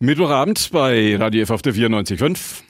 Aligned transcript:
Mittwochabend 0.00 0.70
bei 0.72 1.16
Radio 1.16 1.42
F 1.42 1.50
auf 1.50 1.62
der 1.62 1.72
94.5. 1.72 2.62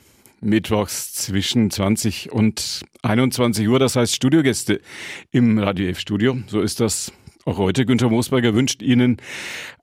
Mittwochs 0.43 1.15
zwischen 1.15 1.71
20 1.71 2.31
und 2.31 2.83
21 3.03 3.67
Uhr, 3.67 3.79
das 3.79 3.97
heißt 3.97 4.15
Studiogäste 4.15 4.83
im 5.31 5.59
Radio 5.59 5.89
F 5.89 5.99
Studio. 5.99 6.37
So 6.49 6.61
ist 6.61 6.81
das 6.81 7.13
auch 7.47 7.57
heute. 7.57 7.87
Günter 7.87 8.11
Moosberger 8.11 8.55
wünscht 8.55 8.83
Ihnen 8.83 9.17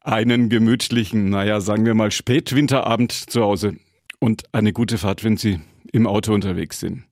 einen 0.02 0.50
gemütlichen, 0.50 1.32
naja, 1.32 1.62
sagen 1.62 1.84
wir 1.84 1.96
mal 1.96 2.12
Spätwinterabend 2.12 3.12
zu 3.12 3.42
Hause 3.42 3.76
und 4.20 4.44
eine 4.52 4.72
gute 4.72 5.00
Fahrt, 5.00 5.24
wenn 5.24 5.36
Sie 5.36 5.60
im 5.92 6.06
Auto 6.06 6.36
unterwegs 6.36 6.80
sind. 6.80 7.06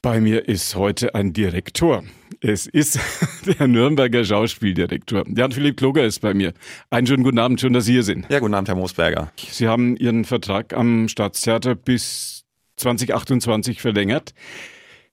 Bei 0.00 0.18
mir 0.22 0.48
ist 0.48 0.76
heute 0.76 1.14
ein 1.14 1.34
Direktor. 1.34 2.04
Es 2.42 2.66
ist 2.66 2.98
der 3.58 3.68
Nürnberger 3.68 4.24
Schauspieldirektor. 4.24 5.24
Jan-Philipp 5.28 5.76
Kloger 5.76 6.04
ist 6.04 6.20
bei 6.20 6.32
mir. 6.32 6.54
Einen 6.88 7.06
schönen 7.06 7.22
guten 7.22 7.38
Abend, 7.38 7.60
schön, 7.60 7.74
dass 7.74 7.84
Sie 7.84 7.92
hier 7.92 8.02
sind. 8.02 8.26
Ja, 8.30 8.38
guten 8.38 8.54
Abend, 8.54 8.68
Herr 8.68 8.76
Moosberger. 8.76 9.30
Sie 9.36 9.68
haben 9.68 9.94
Ihren 9.96 10.24
Vertrag 10.24 10.72
am 10.72 11.08
Staatstheater 11.08 11.74
bis 11.74 12.44
2028 12.76 13.82
verlängert. 13.82 14.32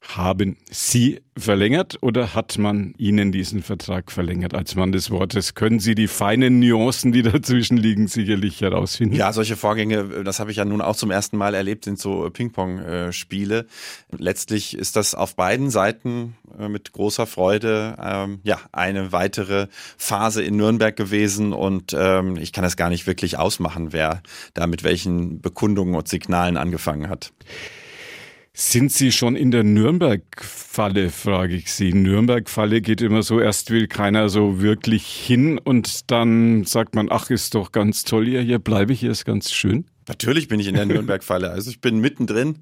Haben 0.02 0.58
Sie 0.70 1.22
verlängert 1.36 1.98
oder 2.02 2.34
hat 2.34 2.58
man 2.58 2.94
Ihnen 2.98 3.32
diesen 3.32 3.62
Vertrag 3.62 4.12
verlängert 4.12 4.54
als 4.54 4.76
Mann 4.76 4.92
des 4.92 5.10
Wortes? 5.10 5.56
Können 5.56 5.80
Sie 5.80 5.96
die 5.96 6.08
feinen 6.08 6.60
Nuancen, 6.60 7.12
die 7.12 7.22
dazwischen 7.24 7.78
liegen, 7.78 8.08
sicherlich 8.08 8.62
herausfinden? 8.62 9.16
Ja, 9.16 9.34
solche 9.34 9.56
Vorgänge, 9.56 10.24
das 10.24 10.40
habe 10.40 10.52
ich 10.52 10.58
ja 10.58 10.66
nun 10.66 10.82
auch 10.82 10.96
zum 10.96 11.12
ersten 11.12 11.38
Mal 11.38 11.56
erlebt, 11.56 11.86
sind 11.86 12.00
so 12.00 12.30
Ping-Pong-Spiele. 12.30 13.66
Letztlich 14.18 14.78
ist 14.78 14.96
das 14.96 15.16
auf 15.16 15.36
beiden 15.36 15.72
Seiten 15.72 16.36
äh, 16.58 16.70
mit 16.70 16.94
großer 16.94 17.26
Freude 17.26 17.98
ähm, 18.02 18.40
ja 18.44 18.60
eine 18.72 19.12
weitere 19.12 19.68
Phase 19.98 20.44
in 20.44 20.58
Nürnberg 20.58 20.96
gewesen 20.96 21.54
und 21.54 21.96
ähm, 21.98 22.38
ich 22.38 22.54
kann 22.54 22.64
es 22.64 22.78
gar 22.78 22.90
nicht 22.90 23.08
wirklich 23.08 23.38
ausmachen, 23.38 23.94
wer 23.94 24.22
da 24.54 24.68
mit 24.68 24.84
welchen 24.84 25.42
Bekundungen 25.42 25.96
und 25.96 26.08
Signalen 26.08 26.56
angefangen 26.56 27.10
hat. 27.10 27.34
Sind 28.60 28.92
Sie 28.92 29.12
schon 29.12 29.36
in 29.36 29.52
der 29.52 29.64
Nürnberg-Falle, 29.64 31.12
frage 31.12 31.54
ich 31.54 31.72
Sie. 31.72 31.94
Nürnberg-Falle 31.94 32.82
geht 32.82 33.02
immer 33.02 33.22
so, 33.22 33.40
erst 33.40 33.70
will 33.70 33.88
keiner 33.88 34.30
so 34.30 34.60
wirklich 34.60 35.06
hin 35.06 35.60
und 35.60 36.10
dann 36.10 36.64
sagt 36.64 36.96
man, 36.96 37.10
ach, 37.12 37.30
ist 37.30 37.54
doch 37.54 37.72
ganz 37.72 38.04
toll 38.04 38.26
hier, 38.26 38.42
hier 38.42 38.58
bleibe 38.58 38.94
ich, 38.94 39.02
hier 39.02 39.12
ist 39.12 39.26
ganz 39.26 39.52
schön. 39.52 39.86
Natürlich 40.08 40.48
bin 40.48 40.60
ich 40.60 40.68
in 40.68 40.76
der 40.76 40.86
Nürnberg-Falle. 40.88 41.52
Also 41.52 41.70
ich 41.70 41.82
bin 41.82 42.00
mittendrin 42.00 42.60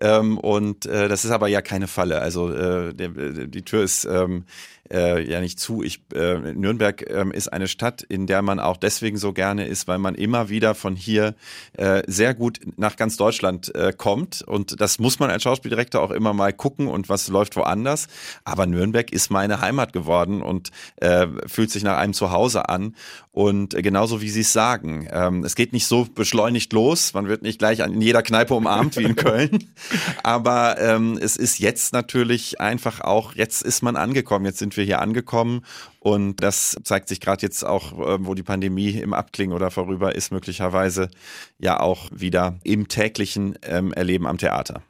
ähm, 0.00 0.38
und 0.38 0.86
äh, 0.86 1.08
das 1.08 1.24
ist 1.24 1.30
aber 1.30 1.48
ja 1.48 1.62
keine 1.62 1.86
Falle. 1.86 2.20
Also 2.20 2.52
äh, 2.52 2.94
der, 2.94 3.08
die 3.46 3.62
Tür 3.62 3.82
ist 3.82 4.04
ähm, 4.04 4.44
äh, 4.92 5.22
ja 5.30 5.40
nicht 5.40 5.60
zu. 5.60 5.82
Ich, 5.82 6.02
äh, 6.14 6.52
Nürnberg 6.52 7.02
äh, 7.08 7.24
ist 7.32 7.52
eine 7.52 7.68
Stadt, 7.68 8.02
in 8.02 8.26
der 8.26 8.42
man 8.42 8.58
auch 8.58 8.76
deswegen 8.76 9.16
so 9.16 9.32
gerne 9.32 9.66
ist, 9.66 9.88
weil 9.88 9.98
man 9.98 10.14
immer 10.14 10.48
wieder 10.48 10.74
von 10.74 10.96
hier 10.96 11.34
äh, 11.76 12.02
sehr 12.06 12.34
gut 12.34 12.60
nach 12.76 12.96
ganz 12.96 13.16
Deutschland 13.16 13.74
äh, 13.74 13.92
kommt. 13.96 14.42
Und 14.42 14.80
das 14.80 14.98
muss 14.98 15.18
man 15.18 15.30
als 15.30 15.42
Schauspieldirektor 15.42 16.02
auch 16.02 16.10
immer 16.10 16.32
mal 16.32 16.52
gucken 16.52 16.88
und 16.88 17.08
was 17.08 17.28
läuft 17.28 17.56
woanders. 17.56 18.08
Aber 18.44 18.66
Nürnberg 18.66 19.12
ist 19.12 19.30
meine 19.30 19.60
Heimat 19.60 19.92
geworden 19.92 20.42
und 20.42 20.70
äh, 20.96 21.26
fühlt 21.46 21.70
sich 21.70 21.84
nach 21.84 21.98
einem 21.98 22.14
Zuhause 22.14 22.68
an. 22.68 22.96
Und 23.32 23.74
äh, 23.74 23.82
genauso 23.82 24.20
wie 24.20 24.30
Sie 24.30 24.40
es 24.40 24.52
sagen, 24.52 25.08
ähm, 25.12 25.44
es 25.44 25.54
geht 25.54 25.72
nicht 25.72 25.86
so 25.86 26.06
beschleunigt 26.12 26.72
los. 26.72 26.79
Man 27.14 27.28
wird 27.28 27.42
nicht 27.42 27.58
gleich 27.58 27.80
in 27.80 28.00
jeder 28.00 28.22
Kneipe 28.22 28.54
umarmt 28.54 28.96
wie 28.96 29.04
in 29.04 29.16
Köln. 29.16 29.70
Aber 30.22 30.78
ähm, 30.78 31.18
es 31.20 31.36
ist 31.36 31.58
jetzt 31.58 31.92
natürlich 31.92 32.60
einfach 32.60 33.00
auch, 33.00 33.34
jetzt 33.34 33.62
ist 33.62 33.82
man 33.82 33.96
angekommen, 33.96 34.44
jetzt 34.46 34.58
sind 34.58 34.76
wir 34.76 34.84
hier 34.84 35.00
angekommen 35.00 35.64
und 35.98 36.42
das 36.42 36.76
zeigt 36.84 37.08
sich 37.08 37.20
gerade 37.20 37.42
jetzt 37.42 37.64
auch, 37.64 37.92
äh, 37.92 38.24
wo 38.24 38.34
die 38.34 38.42
Pandemie 38.42 38.90
im 38.90 39.12
Abklingen 39.12 39.54
oder 39.54 39.70
vorüber 39.70 40.14
ist, 40.14 40.32
möglicherweise 40.32 41.10
ja 41.58 41.80
auch 41.80 42.08
wieder 42.12 42.58
im 42.64 42.88
täglichen 42.88 43.58
ähm, 43.62 43.92
Erleben 43.92 44.26
am 44.26 44.38
Theater. 44.38 44.82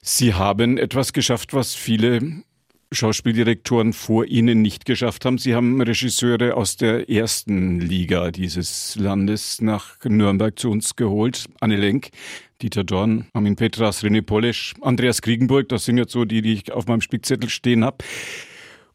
Sie 0.00 0.34
haben 0.34 0.78
etwas 0.78 1.12
geschafft, 1.12 1.54
was 1.54 1.74
viele 1.74 2.42
Schauspieldirektoren 2.92 3.92
vor 3.92 4.26
Ihnen 4.26 4.62
nicht 4.62 4.84
geschafft 4.84 5.24
haben. 5.24 5.38
Sie 5.38 5.54
haben 5.54 5.80
Regisseure 5.80 6.56
aus 6.56 6.76
der 6.76 7.10
ersten 7.10 7.80
Liga 7.80 8.30
dieses 8.30 8.96
Landes 8.96 9.60
nach 9.60 9.96
Nürnberg 10.04 10.58
zu 10.58 10.70
uns 10.70 10.94
geholt. 10.96 11.46
Anne 11.60 11.76
Lenk, 11.76 12.10
Dieter 12.60 12.84
Dorn, 12.84 13.26
Armin 13.32 13.56
Petras, 13.56 14.04
René 14.04 14.22
Polesch, 14.22 14.74
Andreas 14.82 15.22
Kriegenburg, 15.22 15.68
das 15.68 15.84
sind 15.84 15.98
jetzt 15.98 16.12
so 16.12 16.24
die, 16.24 16.42
die 16.42 16.52
ich 16.52 16.72
auf 16.72 16.86
meinem 16.86 17.00
Spickzettel 17.00 17.48
stehen 17.48 17.84
habe. 17.84 17.98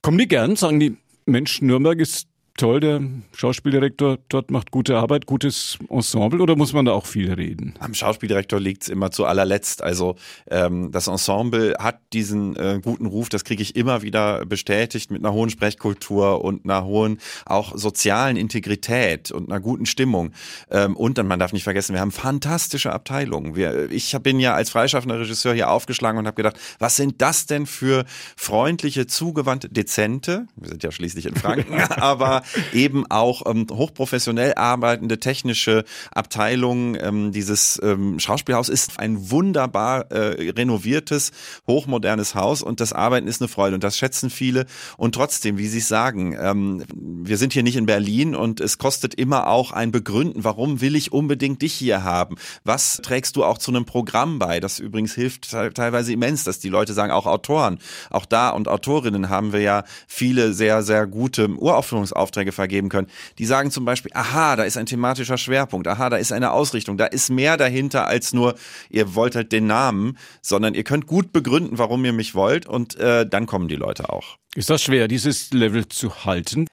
Kommen 0.01 0.17
die 0.17 0.27
gern, 0.27 0.55
sagen 0.55 0.79
die, 0.79 0.97
Mensch, 1.25 1.61
Nürnberg 1.61 1.99
ist 1.99 2.27
toll, 2.57 2.79
der 2.79 3.01
Schauspieldirektor 3.33 4.17
dort 4.29 4.51
macht 4.51 4.71
gute 4.71 4.97
Arbeit, 4.97 5.25
gutes 5.25 5.77
Ensemble 5.89 6.41
oder 6.41 6.55
muss 6.55 6.73
man 6.73 6.85
da 6.85 6.91
auch 6.91 7.05
viel 7.05 7.31
reden? 7.31 7.75
Am 7.79 7.93
Schauspieldirektor 7.93 8.59
liegt 8.59 8.83
es 8.83 8.89
immer 8.89 9.11
zu 9.11 9.25
allerletzt. 9.25 9.81
Also 9.81 10.15
ähm, 10.49 10.91
das 10.91 11.07
Ensemble 11.07 11.75
hat 11.79 11.99
diesen 12.13 12.55
äh, 12.55 12.79
guten 12.83 13.05
Ruf, 13.05 13.29
das 13.29 13.43
kriege 13.43 13.61
ich 13.61 13.75
immer 13.75 14.01
wieder 14.01 14.45
bestätigt 14.45 15.11
mit 15.11 15.23
einer 15.23 15.33
hohen 15.33 15.49
Sprechkultur 15.49 16.43
und 16.43 16.65
einer 16.65 16.83
hohen 16.83 17.19
auch 17.45 17.77
sozialen 17.77 18.35
Integrität 18.35 19.31
und 19.31 19.49
einer 19.49 19.59
guten 19.59 19.85
Stimmung. 19.85 20.33
Ähm, 20.71 20.95
und 20.95 21.17
dann, 21.17 21.27
man 21.27 21.39
darf 21.39 21.53
nicht 21.53 21.63
vergessen, 21.63 21.93
wir 21.93 22.01
haben 22.01 22.11
fantastische 22.11 22.91
Abteilungen. 22.91 23.55
Wir, 23.55 23.89
ich 23.91 24.17
bin 24.23 24.39
ja 24.39 24.55
als 24.55 24.71
freischaffender 24.71 25.19
Regisseur 25.19 25.53
hier 25.53 25.69
aufgeschlagen 25.69 26.17
und 26.17 26.25
habe 26.25 26.35
gedacht, 26.35 26.57
was 26.79 26.95
sind 26.95 27.21
das 27.21 27.45
denn 27.45 27.67
für 27.67 28.05
freundliche, 28.35 29.05
zugewandte, 29.05 29.69
dezente, 29.69 30.47
wir 30.55 30.69
sind 30.69 30.83
ja 30.83 30.91
schließlich 30.91 31.27
in 31.27 31.35
Franken, 31.35 31.79
aber 31.97 32.41
eben 32.73 33.05
auch 33.09 33.43
ähm, 33.45 33.67
hochprofessionell 33.71 34.53
arbeitende 34.55 35.19
technische 35.19 35.83
Abteilungen. 36.11 36.97
Ähm, 36.99 37.31
dieses 37.31 37.79
ähm, 37.83 38.19
Schauspielhaus 38.19 38.69
ist 38.69 38.99
ein 38.99 39.31
wunderbar 39.31 40.11
äh, 40.11 40.51
renoviertes, 40.51 41.31
hochmodernes 41.67 42.35
Haus 42.35 42.61
und 42.61 42.79
das 42.79 42.93
Arbeiten 42.93 43.27
ist 43.27 43.41
eine 43.41 43.47
Freude 43.47 43.75
und 43.75 43.83
das 43.83 43.97
schätzen 43.97 44.29
viele. 44.29 44.65
Und 44.97 45.15
trotzdem, 45.15 45.57
wie 45.57 45.67
Sie 45.67 45.79
es 45.79 45.87
sagen, 45.87 46.37
ähm, 46.39 46.83
wir 46.93 47.37
sind 47.37 47.53
hier 47.53 47.63
nicht 47.63 47.75
in 47.75 47.85
Berlin 47.85 48.35
und 48.35 48.59
es 48.59 48.77
kostet 48.77 49.13
immer 49.15 49.47
auch 49.47 49.71
ein 49.71 49.91
Begründen, 49.91 50.43
warum 50.43 50.81
will 50.81 50.95
ich 50.95 51.11
unbedingt 51.11 51.61
dich 51.61 51.73
hier 51.73 52.03
haben? 52.03 52.35
Was 52.63 53.01
trägst 53.03 53.35
du 53.35 53.43
auch 53.43 53.57
zu 53.57 53.71
einem 53.71 53.85
Programm 53.85 54.39
bei? 54.39 54.59
Das 54.59 54.79
übrigens 54.79 55.13
hilft 55.13 55.49
teilweise 55.49 56.13
immens, 56.13 56.43
dass 56.43 56.59
die 56.59 56.69
Leute 56.69 56.93
sagen, 56.93 57.11
auch 57.11 57.25
Autoren, 57.25 57.79
auch 58.09 58.25
da 58.25 58.49
und 58.49 58.67
Autorinnen 58.67 59.29
haben 59.29 59.53
wir 59.53 59.61
ja 59.61 59.83
viele 60.07 60.53
sehr, 60.53 60.83
sehr 60.83 61.07
gute 61.07 61.49
Uraufführungsaufträge 61.49 62.36
Aufträge 62.37 62.51
vergeben 62.51 62.89
können. 62.89 63.07
Die 63.39 63.45
sagen 63.45 63.71
zum 63.71 63.85
Beispiel, 63.85 64.11
aha, 64.13 64.55
da 64.55 64.63
ist 64.63 64.77
ein 64.77 64.85
thematischer 64.85 65.37
Schwerpunkt, 65.37 65.87
aha, 65.87 66.09
da 66.09 66.17
ist 66.17 66.31
eine 66.31 66.51
Ausrichtung, 66.51 66.97
da 66.97 67.05
ist 67.05 67.29
mehr 67.29 67.57
dahinter 67.57 68.07
als 68.07 68.33
nur, 68.33 68.55
ihr 68.89 69.15
wollt 69.15 69.35
halt 69.35 69.51
den 69.51 69.67
Namen, 69.67 70.17
sondern 70.41 70.73
ihr 70.73 70.83
könnt 70.83 71.07
gut 71.07 71.33
begründen, 71.33 71.77
warum 71.77 72.05
ihr 72.05 72.13
mich 72.13 72.35
wollt 72.35 72.67
und 72.67 72.95
äh, 72.97 73.27
dann 73.27 73.45
kommen 73.47 73.67
die 73.67 73.75
Leute 73.75 74.09
auch. 74.09 74.37
Ist 74.55 74.69
das 74.69 74.81
schwer, 74.83 75.07
dieses 75.07 75.51
Level 75.51 75.87
zu 75.87 76.25
halten? 76.25 76.67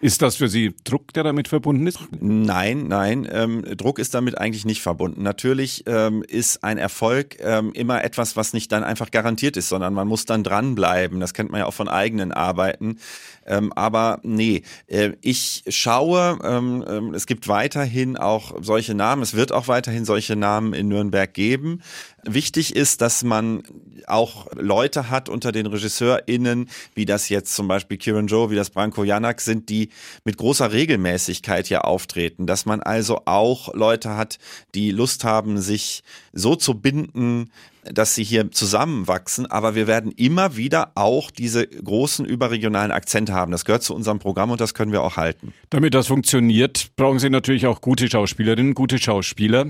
Ist 0.00 0.22
das 0.22 0.36
für 0.36 0.48
Sie 0.48 0.74
Druck, 0.84 1.12
der 1.12 1.24
damit 1.24 1.48
verbunden 1.48 1.86
ist? 1.86 1.98
Nein, 2.20 2.88
nein, 2.88 3.28
ähm, 3.30 3.62
Druck 3.76 3.98
ist 3.98 4.14
damit 4.14 4.38
eigentlich 4.38 4.64
nicht 4.64 4.80
verbunden. 4.80 5.22
Natürlich 5.22 5.84
ähm, 5.86 6.22
ist 6.26 6.64
ein 6.64 6.78
Erfolg 6.78 7.36
ähm, 7.40 7.72
immer 7.74 8.02
etwas, 8.02 8.34
was 8.34 8.54
nicht 8.54 8.72
dann 8.72 8.82
einfach 8.82 9.10
garantiert 9.10 9.58
ist, 9.58 9.68
sondern 9.68 9.92
man 9.92 10.08
muss 10.08 10.24
dann 10.24 10.42
dranbleiben. 10.42 11.20
Das 11.20 11.34
kennt 11.34 11.50
man 11.50 11.60
ja 11.60 11.66
auch 11.66 11.74
von 11.74 11.88
eigenen 11.88 12.32
Arbeiten. 12.32 12.98
Ähm, 13.46 13.72
aber 13.74 14.20
nee, 14.22 14.62
äh, 14.86 15.12
ich 15.20 15.64
schaue, 15.68 16.38
ähm, 16.44 16.84
ähm, 16.88 17.14
es 17.14 17.26
gibt 17.26 17.48
weiterhin 17.48 18.16
auch 18.16 18.54
solche 18.62 18.94
Namen, 18.94 19.22
es 19.22 19.34
wird 19.34 19.52
auch 19.52 19.68
weiterhin 19.68 20.04
solche 20.04 20.36
Namen 20.36 20.72
in 20.72 20.88
Nürnberg 20.88 21.32
geben. 21.32 21.82
Wichtig 22.24 22.76
ist, 22.76 23.00
dass 23.00 23.24
man 23.24 23.62
auch 24.06 24.46
Leute 24.54 25.10
hat 25.10 25.28
unter 25.28 25.52
den 25.52 25.66
RegisseurInnen, 25.66 26.68
wie 26.94 27.06
das 27.06 27.28
jetzt 27.28 27.54
zum 27.54 27.68
Beispiel 27.68 27.96
Kieran 27.96 28.26
Joe, 28.26 28.50
wie 28.50 28.56
das 28.56 28.70
Branko 28.70 29.04
Janak 29.04 29.40
sind, 29.40 29.68
die 29.68 29.90
mit 30.24 30.36
großer 30.36 30.72
Regelmäßigkeit 30.72 31.66
hier 31.66 31.84
auftreten. 31.84 32.46
Dass 32.46 32.66
man 32.66 32.80
also 32.80 33.22
auch 33.24 33.72
Leute 33.74 34.16
hat, 34.16 34.38
die 34.74 34.90
Lust 34.90 35.24
haben, 35.24 35.58
sich 35.58 36.02
so 36.32 36.56
zu 36.56 36.74
binden, 36.74 37.50
dass 37.84 38.14
sie 38.14 38.24
hier 38.24 38.50
zusammenwachsen, 38.50 39.46
aber 39.46 39.74
wir 39.74 39.86
werden 39.86 40.12
immer 40.12 40.56
wieder 40.56 40.92
auch 40.96 41.30
diese 41.30 41.66
großen 41.66 42.26
überregionalen 42.26 42.92
Akzente 42.92 43.32
haben. 43.32 43.52
Das 43.52 43.64
gehört 43.64 43.82
zu 43.82 43.94
unserem 43.94 44.18
Programm 44.18 44.50
und 44.50 44.60
das 44.60 44.74
können 44.74 44.92
wir 44.92 45.02
auch 45.02 45.16
halten. 45.16 45.54
Damit 45.70 45.94
das 45.94 46.08
funktioniert, 46.08 46.90
brauchen 46.96 47.18
Sie 47.18 47.30
natürlich 47.30 47.66
auch 47.66 47.80
gute 47.80 48.10
Schauspielerinnen, 48.10 48.74
gute 48.74 48.98
Schauspieler. 48.98 49.66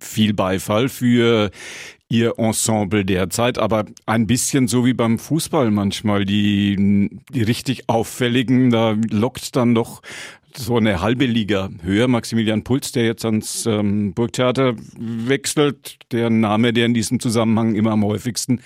Viel 0.00 0.34
Beifall 0.34 0.88
für 0.88 1.50
ihr 2.08 2.38
Ensemble 2.38 3.04
derzeit, 3.04 3.58
aber 3.58 3.84
ein 4.06 4.26
bisschen 4.26 4.66
so 4.66 4.86
wie 4.86 4.94
beim 4.94 5.18
Fußball 5.18 5.70
manchmal. 5.70 6.24
Die, 6.24 7.10
die 7.32 7.42
richtig 7.42 7.88
auffälligen, 7.88 8.70
da 8.70 8.96
lockt 9.10 9.56
dann 9.56 9.74
doch 9.74 10.00
so 10.56 10.76
eine 10.76 11.00
halbe 11.00 11.26
Liga 11.26 11.68
höher. 11.82 12.08
Maximilian 12.08 12.64
Puls, 12.64 12.92
der 12.92 13.04
jetzt 13.04 13.24
ans 13.24 13.66
ähm, 13.66 14.14
Burgtheater 14.14 14.74
wechselt, 14.98 15.98
der 16.10 16.30
Name, 16.30 16.72
der 16.72 16.86
in 16.86 16.94
diesem 16.94 17.20
Zusammenhang 17.20 17.74
immer 17.74 17.92
am 17.92 18.04
häufigsten 18.04 18.60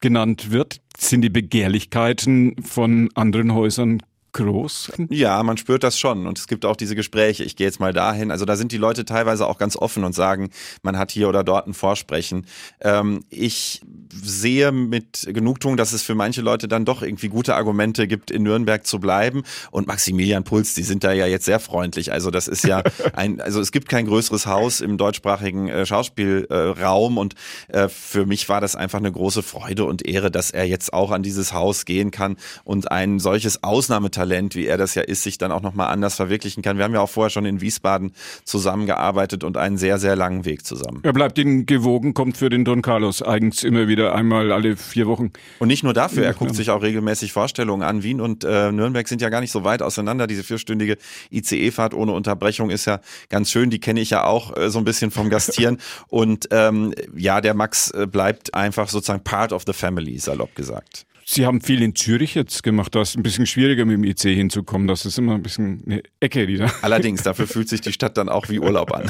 genannt 0.00 0.52
wird, 0.52 0.80
sind 0.96 1.22
die 1.22 1.30
Begehrlichkeiten 1.30 2.56
von 2.62 3.10
anderen 3.14 3.52
Häusern 3.52 4.02
groß? 4.34 4.92
Ja, 5.08 5.42
man 5.42 5.56
spürt 5.56 5.82
das 5.82 5.98
schon 5.98 6.26
und 6.26 6.38
es 6.38 6.46
gibt 6.46 6.64
auch 6.66 6.76
diese 6.76 6.94
Gespräche. 6.94 7.44
Ich 7.44 7.56
gehe 7.56 7.66
jetzt 7.66 7.80
mal 7.80 7.92
dahin. 7.92 8.30
Also 8.30 8.44
da 8.44 8.56
sind 8.56 8.72
die 8.72 8.76
Leute 8.76 9.04
teilweise 9.04 9.46
auch 9.46 9.58
ganz 9.58 9.76
offen 9.76 10.04
und 10.04 10.14
sagen, 10.14 10.50
man 10.82 10.98
hat 10.98 11.10
hier 11.10 11.28
oder 11.28 11.42
dort 11.42 11.66
ein 11.66 11.74
Vorsprechen. 11.74 12.46
Ähm, 12.80 13.24
ich 13.30 13.80
sehe 14.12 14.72
mit 14.72 15.26
Genugtuung, 15.26 15.76
dass 15.76 15.92
es 15.92 16.02
für 16.02 16.14
manche 16.14 16.42
Leute 16.42 16.68
dann 16.68 16.84
doch 16.84 17.02
irgendwie 17.02 17.28
gute 17.28 17.54
Argumente 17.54 18.06
gibt, 18.06 18.30
in 18.30 18.42
Nürnberg 18.42 18.86
zu 18.86 19.00
bleiben. 19.00 19.42
Und 19.70 19.86
Maximilian 19.86 20.44
Puls, 20.44 20.74
die 20.74 20.82
sind 20.82 21.04
da 21.04 21.12
ja 21.12 21.26
jetzt 21.26 21.44
sehr 21.44 21.60
freundlich. 21.60 22.12
Also 22.12 22.30
das 22.30 22.48
ist 22.48 22.64
ja 22.64 22.82
ein, 23.14 23.40
also 23.40 23.60
es 23.60 23.72
gibt 23.72 23.88
kein 23.88 24.06
größeres 24.06 24.46
Haus 24.46 24.80
im 24.80 24.98
deutschsprachigen 24.98 25.68
äh, 25.68 25.86
Schauspielraum 25.86 27.16
äh, 27.16 27.20
und 27.20 27.34
äh, 27.68 27.88
für 27.88 28.26
mich 28.26 28.48
war 28.48 28.60
das 28.60 28.76
einfach 28.76 28.98
eine 28.98 29.12
große 29.12 29.42
Freude 29.42 29.84
und 29.84 30.06
Ehre, 30.06 30.30
dass 30.30 30.50
er 30.50 30.64
jetzt 30.64 30.92
auch 30.92 31.10
an 31.10 31.22
dieses 31.22 31.52
Haus 31.52 31.84
gehen 31.84 32.10
kann 32.10 32.36
und 32.64 32.90
ein 32.90 33.18
solches 33.18 33.62
Ausnahmetalent, 33.62 34.23
wie 34.54 34.66
er 34.66 34.76
das 34.76 34.94
ja 34.94 35.02
ist, 35.02 35.22
sich 35.22 35.38
dann 35.38 35.52
auch 35.52 35.62
nochmal 35.62 35.88
anders 35.88 36.14
verwirklichen 36.16 36.62
kann. 36.62 36.76
Wir 36.78 36.84
haben 36.84 36.94
ja 36.94 37.00
auch 37.00 37.10
vorher 37.10 37.30
schon 37.30 37.46
in 37.46 37.60
Wiesbaden 37.60 38.12
zusammengearbeitet 38.44 39.44
und 39.44 39.56
einen 39.56 39.76
sehr, 39.76 39.98
sehr 39.98 40.16
langen 40.16 40.44
Weg 40.44 40.64
zusammen. 40.64 41.00
Er 41.02 41.12
bleibt 41.12 41.38
Ihnen 41.38 41.66
gewogen, 41.66 42.14
kommt 42.14 42.36
für 42.36 42.48
den 42.48 42.64
Don 42.64 42.82
Carlos 42.82 43.22
eigens 43.22 43.64
immer 43.64 43.88
wieder 43.88 44.14
einmal 44.14 44.52
alle 44.52 44.76
vier 44.76 45.06
Wochen. 45.06 45.32
Und 45.58 45.68
nicht 45.68 45.82
nur 45.82 45.94
dafür, 45.94 46.24
er 46.24 46.34
guckt 46.34 46.54
sich 46.54 46.70
auch 46.70 46.82
regelmäßig 46.82 47.32
Vorstellungen 47.32 47.82
an. 47.82 48.02
Wien 48.02 48.20
und 48.20 48.44
äh, 48.44 48.72
Nürnberg 48.72 49.08
sind 49.08 49.20
ja 49.20 49.28
gar 49.28 49.40
nicht 49.40 49.52
so 49.52 49.64
weit 49.64 49.82
auseinander. 49.82 50.26
Diese 50.26 50.42
vierstündige 50.42 50.96
ICE-Fahrt 51.30 51.94
ohne 51.94 52.12
Unterbrechung 52.12 52.70
ist 52.70 52.84
ja 52.84 53.00
ganz 53.28 53.50
schön. 53.50 53.70
Die 53.70 53.80
kenne 53.80 54.00
ich 54.00 54.10
ja 54.10 54.24
auch 54.24 54.56
äh, 54.56 54.70
so 54.70 54.78
ein 54.78 54.84
bisschen 54.84 55.10
vom 55.10 55.30
Gastieren. 55.30 55.78
und 56.08 56.48
ähm, 56.50 56.94
ja, 57.16 57.40
der 57.40 57.54
Max 57.54 57.90
äh, 57.90 58.06
bleibt 58.06 58.54
einfach 58.54 58.88
sozusagen 58.88 59.24
part 59.24 59.52
of 59.52 59.64
the 59.66 59.72
family, 59.72 60.18
salopp 60.18 60.54
gesagt. 60.54 61.06
Sie 61.26 61.46
haben 61.46 61.60
viel 61.60 61.82
in 61.82 61.94
Zürich 61.94 62.34
jetzt 62.34 62.62
gemacht. 62.62 62.94
Da 62.94 63.02
ist 63.02 63.16
ein 63.16 63.22
bisschen 63.22 63.46
schwieriger 63.46 63.84
mit 63.84 63.94
dem 63.94 64.04
IC 64.04 64.20
hinzukommen. 64.20 64.86
Das 64.86 65.06
ist 65.06 65.18
immer 65.18 65.34
ein 65.34 65.42
bisschen 65.42 65.82
eine 65.86 66.02
Ecke 66.20 66.46
wieder. 66.48 66.70
Allerdings, 66.82 67.22
dafür 67.22 67.46
fühlt 67.46 67.68
sich 67.68 67.80
die 67.80 67.92
Stadt 67.92 68.16
dann 68.16 68.28
auch 68.28 68.48
wie 68.48 68.58
Urlaub 68.58 68.92
an. 68.92 69.08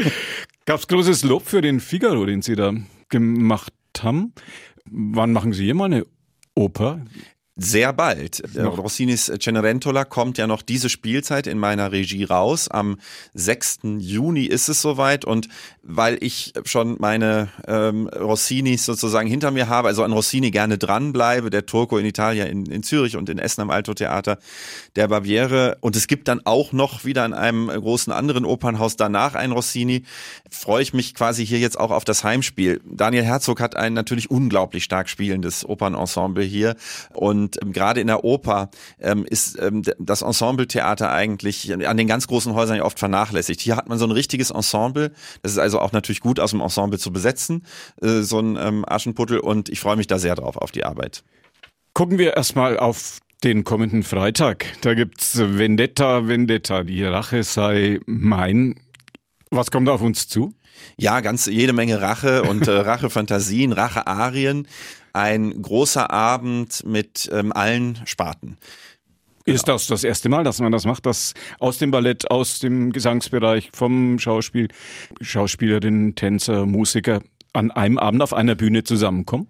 Gab 0.66 0.78
es 0.78 0.86
großes 0.86 1.24
Lob 1.24 1.46
für 1.46 1.60
den 1.60 1.80
Figaro, 1.80 2.24
den 2.26 2.42
Sie 2.42 2.54
da 2.54 2.72
gemacht 3.08 3.72
haben? 4.00 4.32
Wann 4.84 5.32
machen 5.32 5.52
Sie 5.52 5.64
hier 5.64 5.74
mal 5.74 5.86
eine 5.86 6.06
Oper? 6.54 7.04
Sehr 7.56 7.92
bald. 7.92 8.42
Noch. 8.54 8.78
Rossinis 8.78 9.30
Cenerentola 9.40 10.04
kommt 10.04 10.38
ja 10.38 10.46
noch 10.46 10.62
diese 10.62 10.88
Spielzeit 10.88 11.46
in 11.46 11.58
meiner 11.58 11.92
Regie 11.92 12.24
raus. 12.24 12.68
Am 12.68 12.98
6. 13.34 13.80
Juni 13.98 14.44
ist 14.44 14.68
es 14.68 14.80
soweit 14.80 15.24
und 15.24 15.48
weil 15.82 16.16
ich 16.20 16.54
schon 16.64 16.96
meine 16.98 17.48
ähm, 17.66 18.08
Rossinis 18.08 18.86
sozusagen 18.86 19.28
hinter 19.28 19.50
mir 19.50 19.68
habe, 19.68 19.88
also 19.88 20.04
an 20.04 20.12
Rossini 20.12 20.50
gerne 20.50 20.78
dranbleibe, 20.78 21.50
der 21.50 21.66
Turco 21.66 21.98
in 21.98 22.06
Italien, 22.06 22.46
in, 22.46 22.66
in 22.66 22.82
Zürich 22.82 23.16
und 23.16 23.28
in 23.28 23.38
Essen 23.38 23.60
am 23.62 23.70
Alto 23.70 23.94
Theater, 23.94 24.38
der 24.96 25.08
Barbiere 25.08 25.76
und 25.80 25.96
es 25.96 26.06
gibt 26.06 26.28
dann 26.28 26.40
auch 26.44 26.72
noch 26.72 27.04
wieder 27.04 27.26
in 27.26 27.34
einem 27.34 27.68
großen 27.68 28.12
anderen 28.12 28.44
Opernhaus 28.44 28.96
danach 28.96 29.34
ein 29.34 29.52
Rossini, 29.52 30.04
freue 30.50 30.82
ich 30.82 30.94
mich 30.94 31.14
quasi 31.14 31.44
hier 31.44 31.58
jetzt 31.58 31.78
auch 31.78 31.90
auf 31.90 32.04
das 32.04 32.24
Heimspiel. 32.24 32.80
Daniel 32.84 33.24
Herzog 33.24 33.60
hat 33.60 33.76
ein 33.76 33.92
natürlich 33.92 34.30
unglaublich 34.30 34.84
stark 34.84 35.08
spielendes 35.08 35.68
Opernensemble 35.68 36.44
hier 36.44 36.76
und 37.12 37.49
und 37.50 37.62
ähm, 37.62 37.72
gerade 37.72 38.00
in 38.00 38.06
der 38.06 38.24
Oper 38.24 38.70
ähm, 39.00 39.24
ist 39.24 39.58
ähm, 39.60 39.82
das 39.98 40.22
Ensembletheater 40.22 41.10
eigentlich 41.10 41.72
an 41.72 41.96
den 41.96 42.06
ganz 42.06 42.26
großen 42.26 42.54
Häusern 42.54 42.76
ja 42.76 42.84
oft 42.84 42.98
vernachlässigt. 42.98 43.60
Hier 43.60 43.76
hat 43.76 43.88
man 43.88 43.98
so 43.98 44.06
ein 44.06 44.10
richtiges 44.10 44.50
Ensemble. 44.50 45.12
Das 45.42 45.52
ist 45.52 45.58
also 45.58 45.80
auch 45.80 45.92
natürlich 45.92 46.20
gut 46.20 46.40
aus 46.40 46.50
dem 46.50 46.60
Ensemble 46.60 46.98
zu 46.98 47.12
besetzen, 47.12 47.64
äh, 48.02 48.20
so 48.20 48.40
ein 48.40 48.56
ähm, 48.56 48.84
Aschenputtel. 48.86 49.38
Und 49.40 49.68
ich 49.68 49.80
freue 49.80 49.96
mich 49.96 50.06
da 50.06 50.18
sehr 50.18 50.34
drauf 50.34 50.56
auf 50.56 50.70
die 50.70 50.84
Arbeit. 50.84 51.22
Gucken 51.94 52.18
wir 52.18 52.36
erstmal 52.36 52.78
auf 52.78 53.18
den 53.42 53.64
kommenden 53.64 54.02
Freitag. 54.02 54.66
Da 54.82 54.94
gibt's 54.94 55.38
Vendetta, 55.38 56.28
Vendetta. 56.28 56.84
Die 56.84 57.04
Rache 57.04 57.42
sei 57.42 58.00
mein. 58.06 58.76
Was 59.50 59.72
kommt 59.72 59.88
auf 59.88 60.00
uns 60.00 60.28
zu? 60.28 60.54
Ja, 60.96 61.20
ganz 61.20 61.46
jede 61.46 61.72
Menge 61.72 62.00
Rache 62.00 62.44
und 62.44 62.68
äh, 62.68 62.70
Rache-Fantasien, 62.80 63.72
Rache-Arien 63.72 64.66
ein 65.12 65.60
großer 65.60 66.10
Abend 66.10 66.84
mit 66.86 67.28
ähm, 67.32 67.52
allen 67.52 68.00
Sparten. 68.04 68.58
Ist 69.44 69.66
das 69.66 69.88
das 69.88 70.04
erste 70.04 70.28
Mal, 70.28 70.44
dass 70.44 70.60
man 70.60 70.70
das 70.70 70.84
macht, 70.84 71.06
dass 71.06 71.34
aus 71.58 71.78
dem 71.78 71.90
Ballett, 71.90 72.30
aus 72.30 72.60
dem 72.60 72.92
Gesangsbereich, 72.92 73.70
vom 73.74 74.20
Schauspiel, 74.20 74.68
Schauspielerinnen, 75.20 76.14
Tänzer, 76.14 76.66
Musiker 76.66 77.20
an 77.52 77.72
einem 77.72 77.98
Abend 77.98 78.22
auf 78.22 78.32
einer 78.32 78.54
Bühne 78.54 78.84
zusammenkommen? 78.84 79.48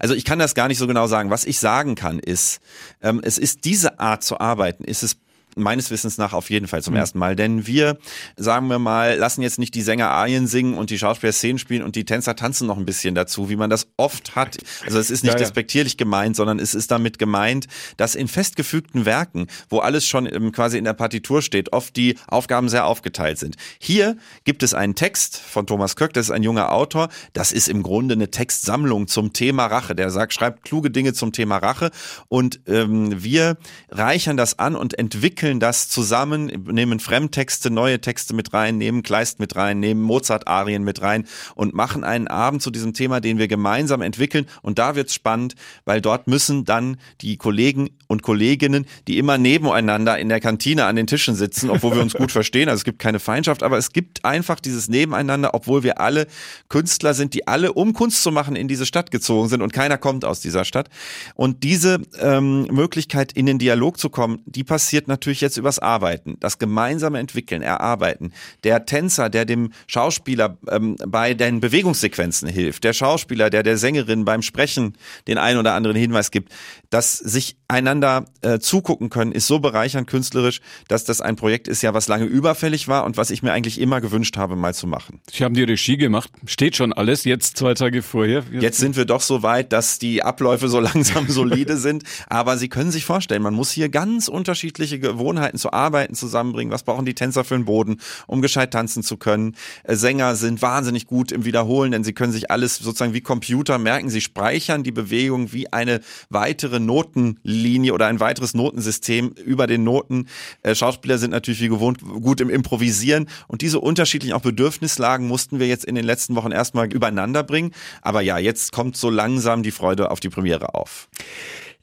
Also 0.00 0.14
ich 0.14 0.24
kann 0.24 0.40
das 0.40 0.56
gar 0.56 0.66
nicht 0.66 0.78
so 0.78 0.88
genau 0.88 1.06
sagen. 1.06 1.30
Was 1.30 1.44
ich 1.44 1.60
sagen 1.60 1.94
kann 1.94 2.18
ist, 2.18 2.60
ähm, 3.00 3.20
es 3.22 3.38
ist 3.38 3.64
diese 3.64 4.00
Art 4.00 4.24
zu 4.24 4.40
arbeiten, 4.40 4.82
ist 4.82 5.04
es 5.04 5.18
meines 5.56 5.90
Wissens 5.90 6.18
nach 6.18 6.32
auf 6.32 6.50
jeden 6.50 6.66
Fall 6.66 6.82
zum 6.82 6.94
mhm. 6.94 7.00
ersten 7.00 7.18
Mal. 7.18 7.36
Denn 7.36 7.66
wir, 7.66 7.98
sagen 8.36 8.68
wir 8.68 8.78
mal, 8.78 9.16
lassen 9.16 9.42
jetzt 9.42 9.58
nicht 9.58 9.74
die 9.74 9.82
Sänger 9.82 10.10
Arien 10.10 10.46
singen 10.46 10.74
und 10.74 10.90
die 10.90 10.98
Schauspieler 10.98 11.32
Szenen 11.32 11.58
spielen 11.58 11.82
und 11.82 11.96
die 11.96 12.04
Tänzer 12.04 12.36
tanzen 12.36 12.66
noch 12.66 12.76
ein 12.76 12.84
bisschen 12.84 13.14
dazu, 13.14 13.48
wie 13.48 13.56
man 13.56 13.70
das 13.70 13.88
oft 13.96 14.34
hat. 14.36 14.58
Also 14.84 14.98
es 14.98 15.10
ist 15.10 15.22
nicht 15.22 15.34
ja, 15.34 15.38
ja. 15.38 15.44
despektierlich 15.44 15.96
gemeint, 15.96 16.36
sondern 16.36 16.58
es 16.58 16.74
ist 16.74 16.90
damit 16.90 17.18
gemeint, 17.18 17.66
dass 17.96 18.14
in 18.14 18.28
festgefügten 18.28 19.04
Werken, 19.04 19.46
wo 19.68 19.78
alles 19.78 20.06
schon 20.06 20.52
quasi 20.52 20.78
in 20.78 20.84
der 20.84 20.94
Partitur 20.94 21.42
steht, 21.42 21.72
oft 21.72 21.96
die 21.96 22.16
Aufgaben 22.26 22.68
sehr 22.68 22.86
aufgeteilt 22.86 23.38
sind. 23.38 23.56
Hier 23.78 24.16
gibt 24.44 24.62
es 24.62 24.74
einen 24.74 24.94
Text 24.94 25.36
von 25.36 25.66
Thomas 25.66 25.96
Köck, 25.96 26.12
das 26.12 26.26
ist 26.26 26.30
ein 26.30 26.42
junger 26.42 26.72
Autor. 26.72 27.08
Das 27.32 27.52
ist 27.52 27.68
im 27.68 27.82
Grunde 27.82 28.14
eine 28.14 28.30
Textsammlung 28.30 29.08
zum 29.08 29.32
Thema 29.32 29.66
Rache. 29.66 29.94
Der 29.94 30.10
sagt, 30.10 30.32
schreibt 30.32 30.64
kluge 30.64 30.90
Dinge 30.90 31.12
zum 31.12 31.32
Thema 31.32 31.58
Rache 31.58 31.90
und 32.28 32.60
ähm, 32.66 33.22
wir 33.22 33.56
reichern 33.90 34.36
das 34.36 34.58
an 34.58 34.74
und 34.76 34.98
entwickeln 34.98 35.41
entwickeln 35.42 35.60
das 35.60 35.88
zusammen, 35.88 36.46
nehmen 36.70 37.00
Fremdtexte, 37.00 37.70
neue 37.70 38.00
Texte 38.00 38.32
mit 38.34 38.52
rein, 38.52 38.78
nehmen 38.78 39.02
Kleist 39.02 39.40
mit 39.40 39.56
rein, 39.56 39.80
nehmen 39.80 40.00
Mozart-Arien 40.00 40.84
mit 40.84 41.02
rein 41.02 41.26
und 41.56 41.74
machen 41.74 42.04
einen 42.04 42.28
Abend 42.28 42.62
zu 42.62 42.70
diesem 42.70 42.94
Thema, 42.94 43.20
den 43.20 43.38
wir 43.38 43.48
gemeinsam 43.48 44.02
entwickeln. 44.02 44.46
Und 44.62 44.78
da 44.78 44.94
wird's 44.94 45.14
spannend, 45.14 45.54
weil 45.84 46.00
dort 46.00 46.28
müssen 46.28 46.64
dann 46.64 46.96
die 47.20 47.36
Kollegen 47.36 47.90
und 48.06 48.22
Kolleginnen, 48.22 48.86
die 49.08 49.18
immer 49.18 49.36
nebeneinander 49.36 50.18
in 50.18 50.28
der 50.28 50.38
Kantine 50.38 50.84
an 50.84 50.94
den 50.94 51.08
Tischen 51.08 51.34
sitzen, 51.34 51.70
obwohl 51.70 51.94
wir 51.96 52.02
uns 52.02 52.14
gut 52.14 52.30
verstehen, 52.32 52.68
also 52.68 52.80
es 52.80 52.84
gibt 52.84 53.00
keine 53.00 53.18
Feindschaft, 53.18 53.62
aber 53.62 53.78
es 53.78 53.92
gibt 53.92 54.24
einfach 54.24 54.60
dieses 54.60 54.88
Nebeneinander, 54.88 55.54
obwohl 55.54 55.82
wir 55.82 56.00
alle 56.00 56.28
Künstler 56.68 57.14
sind, 57.14 57.34
die 57.34 57.48
alle, 57.48 57.72
um 57.72 57.94
Kunst 57.94 58.22
zu 58.22 58.30
machen, 58.30 58.54
in 58.54 58.68
diese 58.68 58.86
Stadt 58.86 59.10
gezogen 59.10 59.48
sind 59.48 59.62
und 59.62 59.72
keiner 59.72 59.98
kommt 59.98 60.24
aus 60.24 60.40
dieser 60.40 60.64
Stadt. 60.64 60.88
Und 61.34 61.64
diese 61.64 62.00
ähm, 62.20 62.64
Möglichkeit, 62.70 63.32
in 63.32 63.46
den 63.46 63.58
Dialog 63.58 63.98
zu 63.98 64.08
kommen, 64.08 64.42
die 64.46 64.62
passiert 64.62 65.08
natürlich 65.08 65.31
natürlich 65.32 65.40
jetzt 65.40 65.56
übers 65.56 65.78
Arbeiten, 65.78 66.36
das 66.40 66.58
gemeinsame 66.58 67.18
Entwickeln, 67.18 67.62
Erarbeiten. 67.62 68.32
Der 68.64 68.84
Tänzer, 68.84 69.30
der 69.30 69.46
dem 69.46 69.72
Schauspieler 69.86 70.58
ähm, 70.68 70.96
bei 71.06 71.32
den 71.32 71.60
Bewegungssequenzen 71.60 72.48
hilft, 72.48 72.84
der 72.84 72.92
Schauspieler, 72.92 73.48
der 73.48 73.62
der 73.62 73.78
Sängerin 73.78 74.24
beim 74.26 74.42
Sprechen 74.42 74.94
den 75.26 75.38
einen 75.38 75.58
oder 75.58 75.72
anderen 75.72 75.96
Hinweis 75.96 76.30
gibt, 76.30 76.52
dass 76.90 77.16
sich 77.16 77.56
einander 77.68 78.26
äh, 78.42 78.58
zugucken 78.58 79.08
können, 79.08 79.32
ist 79.32 79.46
so 79.46 79.58
bereichernd 79.58 80.06
künstlerisch, 80.06 80.60
dass 80.88 81.04
das 81.04 81.22
ein 81.22 81.36
Projekt 81.36 81.68
ist 81.68 81.82
ja, 81.82 81.94
was 81.94 82.08
lange 82.08 82.26
überfällig 82.26 82.88
war 82.88 83.04
und 83.04 83.16
was 83.16 83.30
ich 83.30 83.42
mir 83.42 83.52
eigentlich 83.52 83.80
immer 83.80 84.02
gewünscht 84.02 84.36
habe, 84.36 84.56
mal 84.56 84.74
zu 84.74 84.86
machen. 84.86 85.20
Sie 85.32 85.44
haben 85.44 85.54
die 85.54 85.62
Regie 85.62 85.96
gemacht, 85.96 86.30
steht 86.44 86.76
schon 86.76 86.92
alles, 86.92 87.24
jetzt 87.24 87.56
zwei 87.56 87.72
Tage 87.72 88.02
vorher. 88.02 88.44
Jetzt 88.52 88.78
sind 88.78 88.96
wir 88.96 89.06
doch 89.06 89.22
so 89.22 89.42
weit, 89.42 89.72
dass 89.72 89.98
die 89.98 90.22
Abläufe 90.22 90.68
so 90.68 90.80
langsam 90.92 91.28
solide 91.28 91.78
sind, 91.78 92.02
aber 92.28 92.58
Sie 92.58 92.68
können 92.68 92.90
sich 92.90 93.06
vorstellen, 93.06 93.42
man 93.42 93.54
muss 93.54 93.70
hier 93.70 93.88
ganz 93.88 94.28
unterschiedliche 94.28 94.98
Gewohnheiten 94.98 95.21
zu 95.54 95.72
arbeiten 95.72 96.14
zusammenbringen. 96.14 96.72
Was 96.72 96.82
brauchen 96.82 97.04
die 97.04 97.14
Tänzer 97.14 97.44
für 97.44 97.54
einen 97.54 97.64
Boden, 97.64 97.98
um 98.26 98.42
gescheit 98.42 98.72
tanzen 98.72 99.02
zu 99.02 99.16
können? 99.16 99.56
Äh, 99.84 99.94
Sänger 99.96 100.36
sind 100.36 100.62
wahnsinnig 100.62 101.06
gut 101.06 101.32
im 101.32 101.44
Wiederholen, 101.44 101.92
denn 101.92 102.04
sie 102.04 102.12
können 102.12 102.32
sich 102.32 102.50
alles 102.50 102.76
sozusagen 102.76 103.14
wie 103.14 103.20
Computer 103.20 103.78
merken. 103.78 104.10
Sie 104.10 104.20
speichern 104.20 104.82
die 104.82 104.92
Bewegung 104.92 105.52
wie 105.52 105.72
eine 105.72 106.00
weitere 106.30 106.80
Notenlinie 106.80 107.92
oder 107.92 108.06
ein 108.06 108.20
weiteres 108.20 108.54
Notensystem 108.54 109.30
über 109.44 109.66
den 109.66 109.84
Noten. 109.84 110.26
Äh, 110.62 110.74
Schauspieler 110.74 111.18
sind 111.18 111.30
natürlich 111.30 111.60
wie 111.60 111.68
gewohnt 111.68 112.00
gut 112.02 112.40
im 112.40 112.50
Improvisieren 112.50 113.28
und 113.48 113.62
diese 113.62 113.80
unterschiedlichen 113.80 114.34
auch 114.34 114.42
Bedürfnislagen 114.42 115.26
mussten 115.26 115.58
wir 115.58 115.66
jetzt 115.66 115.84
in 115.84 115.94
den 115.94 116.04
letzten 116.04 116.34
Wochen 116.34 116.52
erstmal 116.52 116.92
übereinander 116.92 117.42
bringen. 117.42 117.72
Aber 118.02 118.20
ja, 118.20 118.38
jetzt 118.38 118.72
kommt 118.72 118.96
so 118.96 119.10
langsam 119.10 119.62
die 119.62 119.70
Freude 119.70 120.10
auf 120.10 120.20
die 120.20 120.28
Premiere 120.28 120.74
auf. 120.74 121.08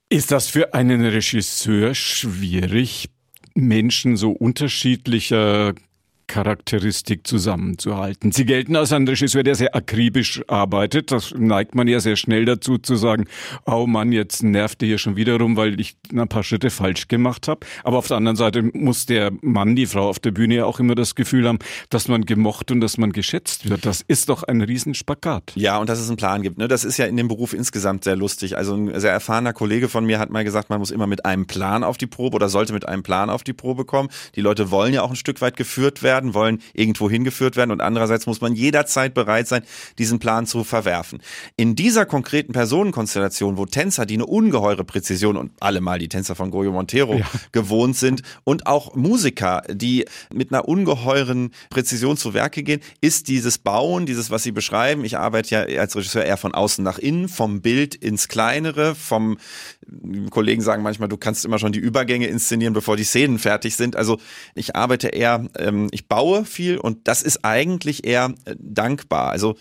Ist 0.09 0.31
das 0.31 0.47
für 0.47 0.73
einen 0.73 1.05
Regisseur 1.05 1.93
schwierig, 1.93 3.09
Menschen 3.67 4.17
so 4.17 4.31
unterschiedlicher 4.31 5.73
Charakteristik 6.29 7.27
zusammenzuhalten. 7.27 8.31
Sie 8.31 8.45
gelten 8.45 8.75
als 8.75 8.93
ein 8.93 9.05
Regisseur, 9.07 9.43
der 9.43 9.55
sehr 9.55 9.75
akribisch 9.75 10.41
arbeitet. 10.47 11.11
Das 11.11 11.33
neigt 11.35 11.75
man 11.75 11.87
ja 11.87 11.99
sehr 11.99 12.15
schnell 12.15 12.45
dazu 12.45 12.77
zu 12.77 12.95
sagen, 12.95 13.25
oh 13.65 13.87
Mann, 13.87 14.11
jetzt 14.11 14.43
nervt 14.43 14.81
ihr 14.83 14.89
hier 14.89 14.97
schon 14.99 15.15
wieder 15.15 15.37
rum, 15.37 15.57
weil 15.57 15.79
ich 15.81 15.97
ein 16.13 16.27
paar 16.29 16.43
Schritte 16.43 16.69
falsch 16.69 17.07
gemacht 17.07 17.47
habe. 17.47 17.65
Aber 17.83 17.97
auf 17.97 18.07
der 18.07 18.17
anderen 18.17 18.37
Seite 18.37 18.61
muss 18.61 19.07
der 19.07 19.31
Mann, 19.41 19.75
die 19.75 19.87
Frau 19.87 20.07
auf 20.07 20.19
der 20.19 20.31
Bühne 20.31 20.55
ja 20.55 20.65
auch 20.65 20.79
immer 20.79 20.93
das 20.93 21.15
Gefühl 21.15 21.47
haben, 21.47 21.57
dass 21.89 22.07
man 22.07 22.25
gemocht 22.25 22.71
und 22.71 22.79
dass 22.79 22.99
man 22.99 23.11
geschätzt 23.11 23.67
wird. 23.67 23.85
Das 23.85 24.01
ist 24.07 24.29
doch 24.29 24.43
ein 24.43 24.61
Riesenspagat. 24.61 25.53
Ja, 25.55 25.79
und 25.79 25.89
dass 25.89 25.99
es 25.99 26.09
einen 26.09 26.17
Plan 26.17 26.43
gibt. 26.43 26.59
Ne? 26.59 26.67
Das 26.67 26.85
ist 26.85 26.97
ja 26.97 27.05
in 27.05 27.17
dem 27.17 27.27
Beruf 27.27 27.53
insgesamt 27.53 28.03
sehr 28.03 28.15
lustig. 28.15 28.55
Also 28.55 28.75
ein 28.75 28.99
sehr 28.99 29.11
erfahrener 29.11 29.53
Kollege 29.53 29.89
von 29.89 30.05
mir 30.05 30.19
hat 30.19 30.29
mal 30.29 30.43
gesagt, 30.43 30.69
man 30.69 30.77
muss 30.77 30.91
immer 30.91 31.07
mit 31.07 31.25
einem 31.25 31.47
Plan 31.47 31.83
auf 31.83 31.97
die 31.97 32.07
Probe 32.07 32.35
oder 32.35 32.49
sollte 32.49 32.71
mit 32.71 32.87
einem 32.87 33.01
Plan 33.01 33.31
auf 33.31 33.43
die 33.43 33.53
Probe 33.53 33.83
kommen. 33.83 34.09
Die 34.35 34.41
Leute 34.41 34.69
wollen 34.69 34.93
ja 34.93 35.01
auch 35.01 35.09
ein 35.09 35.15
Stück 35.15 35.41
weit 35.41 35.57
geführt 35.57 36.03
werden 36.03 36.18
werden, 36.19 36.33
wollen 36.33 36.61
irgendwo 36.73 37.09
hingeführt 37.09 37.55
werden 37.55 37.71
und 37.71 37.81
andererseits 37.81 38.25
muss 38.25 38.41
man 38.41 38.53
jederzeit 38.53 39.13
bereit 39.13 39.47
sein, 39.47 39.63
diesen 39.97 40.19
Plan 40.19 40.45
zu 40.45 40.63
verwerfen. 40.63 41.19
In 41.55 41.75
dieser 41.75 42.05
konkreten 42.05 42.51
Personenkonstellation, 42.51 43.57
wo 43.57 43.65
Tänzer, 43.65 44.05
die 44.05 44.15
eine 44.15 44.25
ungeheure 44.25 44.83
Präzision 44.83 45.37
und 45.37 45.51
alle 45.59 45.79
mal 45.81 45.99
die 45.99 46.09
Tänzer 46.09 46.35
von 46.35 46.51
Goyo 46.51 46.71
Montero 46.71 47.15
ja. 47.15 47.25
gewohnt 47.51 47.95
sind 47.95 48.21
und 48.43 48.67
auch 48.67 48.95
Musiker, 48.95 49.63
die 49.71 50.05
mit 50.33 50.51
einer 50.51 50.67
ungeheuren 50.67 51.51
Präzision 51.69 52.17
zu 52.17 52.33
Werke 52.33 52.63
gehen, 52.63 52.81
ist 52.99 53.27
dieses 53.29 53.57
Bauen, 53.57 54.05
dieses, 54.05 54.29
was 54.29 54.43
Sie 54.43 54.51
beschreiben, 54.51 55.05
ich 55.05 55.17
arbeite 55.17 55.49
ja 55.49 55.79
als 55.79 55.95
Regisseur 55.95 56.25
eher 56.25 56.37
von 56.37 56.53
außen 56.53 56.83
nach 56.83 56.99
innen, 56.99 57.29
vom 57.29 57.61
Bild 57.61 57.95
ins 57.95 58.27
Kleinere, 58.27 58.95
vom 58.95 59.37
Kollegen 60.29 60.61
sagen 60.61 60.83
manchmal, 60.83 61.09
du 61.09 61.17
kannst 61.17 61.45
immer 61.45 61.59
schon 61.59 61.71
die 61.71 61.79
Übergänge 61.79 62.27
inszenieren, 62.27 62.73
bevor 62.73 62.97
die 62.97 63.03
Szenen 63.03 63.39
fertig 63.39 63.75
sind. 63.75 63.95
Also 63.95 64.19
ich 64.53 64.75
arbeite 64.75 65.07
eher, 65.07 65.47
ähm, 65.57 65.87
ich 65.91 66.07
baue 66.09 66.43
viel 66.43 66.77
und 66.77 67.07
das 67.07 67.21
ist 67.21 67.45
eigentlich 67.45 68.05
eher 68.05 68.33
äh, 68.43 68.55
dankbar. 68.59 69.31
Also 69.31 69.55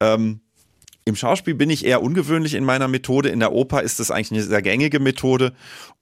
ähm, 0.00 0.40
im 1.04 1.14
Schauspiel 1.14 1.54
bin 1.54 1.70
ich 1.70 1.84
eher 1.84 2.02
ungewöhnlich 2.02 2.54
in 2.54 2.64
meiner 2.64 2.88
Methode. 2.88 3.28
In 3.28 3.38
der 3.40 3.52
Oper 3.52 3.82
ist 3.82 4.00
das 4.00 4.10
eigentlich 4.10 4.32
eine 4.32 4.42
sehr 4.42 4.62
gängige 4.62 4.98
Methode 4.98 5.52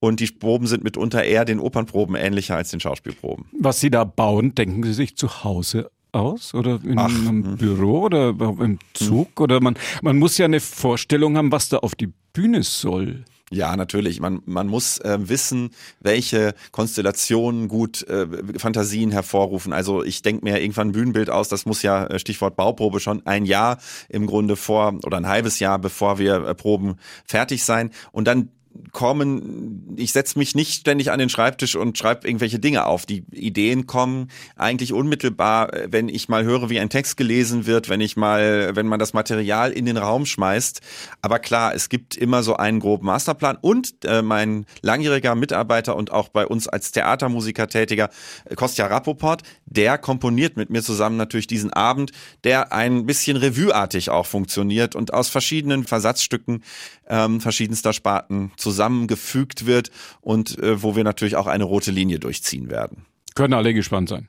und 0.01 0.21
die 0.21 0.27
Proben 0.27 0.67
sind 0.67 0.83
mitunter 0.83 1.25
eher 1.25 1.45
den 1.45 1.61
Opernproben 1.61 2.17
ähnlicher 2.17 2.57
als 2.57 2.71
den 2.71 2.81
Schauspielproben. 2.81 3.47
Was 3.59 3.81
Sie 3.81 3.91
da 3.91 4.05
bauen, 4.05 4.55
denken 4.55 4.83
Sie 4.83 4.95
sich 4.95 5.17
zu 5.17 5.45
Hause 5.45 5.91
aus 6.13 6.55
oder 6.55 6.81
in 6.83 6.99
Ach, 6.99 7.07
einem 7.07 7.45
hm. 7.45 7.57
Büro 7.57 8.03
oder 8.03 8.31
im 8.31 8.79
Zug 8.95 9.29
hm. 9.37 9.43
oder 9.43 9.61
man 9.61 9.77
man 10.01 10.19
muss 10.19 10.39
ja 10.39 10.47
eine 10.47 10.61
Vorstellung 10.61 11.37
haben, 11.37 11.53
was 11.53 11.69
da 11.69 11.79
auf 11.79 11.95
die 11.95 12.13
Bühne 12.33 12.63
soll. 12.63 13.25
Ja, 13.51 13.77
natürlich. 13.77 14.21
Man, 14.21 14.43
man 14.47 14.69
muss 14.69 14.99
äh, 14.99 15.19
wissen, 15.21 15.71
welche 16.01 16.55
Konstellationen 16.73 17.69
gut 17.69 18.03
äh, 18.09 18.27
Fantasien 18.59 19.11
hervorrufen. 19.11 19.73
Also 19.73 20.03
ich 20.03 20.23
denke 20.23 20.45
mir 20.45 20.61
irgendwann 20.61 20.89
ein 20.89 20.93
Bühnenbild 20.93 21.29
aus, 21.29 21.49
das 21.49 21.67
muss 21.67 21.83
ja, 21.83 22.07
äh, 22.07 22.19
Stichwort 22.19 22.57
Bauprobe, 22.57 23.01
schon 23.01 23.25
ein 23.27 23.45
Jahr 23.45 23.79
im 24.09 24.27
Grunde 24.27 24.57
vor 24.57 24.99
oder 25.05 25.19
ein 25.19 25.29
halbes 25.29 25.59
Jahr, 25.59 25.79
bevor 25.79 26.19
wir 26.19 26.47
äh, 26.47 26.55
Proben 26.55 26.97
fertig 27.27 27.65
sein. 27.65 27.91
Und 28.13 28.27
dann 28.27 28.49
kommen, 28.93 29.95
ich 29.97 30.13
setze 30.13 30.39
mich 30.39 30.55
nicht 30.55 30.81
ständig 30.81 31.11
an 31.11 31.19
den 31.19 31.29
Schreibtisch 31.29 31.77
und 31.77 31.99
schreibe 31.99 32.27
irgendwelche 32.27 32.59
Dinge 32.59 32.87
auf. 32.87 33.07
Die 33.07 33.25
Ideen 33.33 33.87
kommen 33.87 34.29
eigentlich 34.57 34.93
unmittelbar, 34.93 35.71
wenn 35.89 36.09
ich 36.09 36.29
mal 36.29 36.45
höre, 36.45 36.71
wie 36.71 36.79
ein 36.79 36.91
Text 36.91 37.17
gelesen 37.17 37.67
wird, 37.67 37.89
wenn 37.89 38.01
ich 38.01 38.17
mal, 38.17 38.75
wenn 38.75 38.87
man 38.87 38.99
das 38.99 39.13
Material 39.13 39.73
in 39.73 39.85
den 39.85 39.97
Raum 39.97 40.27
schmeißt. 40.27 40.81
Aber 41.23 41.39
klar, 41.39 41.75
es 41.75 41.89
gibt 41.89 42.17
immer 42.17 42.43
so 42.43 42.57
einen 42.57 42.81
groben 42.81 43.07
Masterplan 43.07 43.59
und 43.61 43.93
äh, 44.05 44.23
mein 44.23 44.67
langjähriger 44.83 45.35
Mitarbeiter 45.35 45.97
und 45.97 46.13
auch 46.13 46.29
bei 46.29 46.47
uns 46.47 46.69
als 46.69 46.93
Theatermusiker 46.93 47.69
tätiger 47.69 48.11
äh, 48.45 48.55
Kostja 48.55 48.87
Rappoport, 48.87 49.43
der 49.67 49.99
komponiert 49.99 50.57
mit 50.57 50.71
mir 50.71 50.83
zusammen 50.83 51.17
natürlich 51.17 51.47
diesen 51.47 51.73
Abend, 51.73 52.13
der 52.45 52.73
ein 52.73 53.07
bisschen 53.07 53.37
revueartig 53.37 54.11
auch 54.11 54.27
funktioniert 54.27 54.95
und 54.95 55.13
aus 55.13 55.29
verschiedenen 55.29 55.85
Versatzstücken 55.85 56.63
ähm, 57.09 57.41
verschiedenster 57.41 57.93
Sparten 57.93 58.53
zusammengefügt 58.65 59.67
wird 59.67 59.91
und 60.21 60.59
äh, 60.59 60.83
wo 60.83 60.97
wir 60.97 61.05
natürlich 61.05 61.37
auch 61.37 61.47
eine 61.47 61.65
rote 61.65 61.91
Linie 61.91 62.19
durchziehen 62.19 62.71
werden. 62.71 63.05
Können 63.35 63.55
alle 63.55 63.75
gespannt 63.75 64.09
sein. 64.09 64.29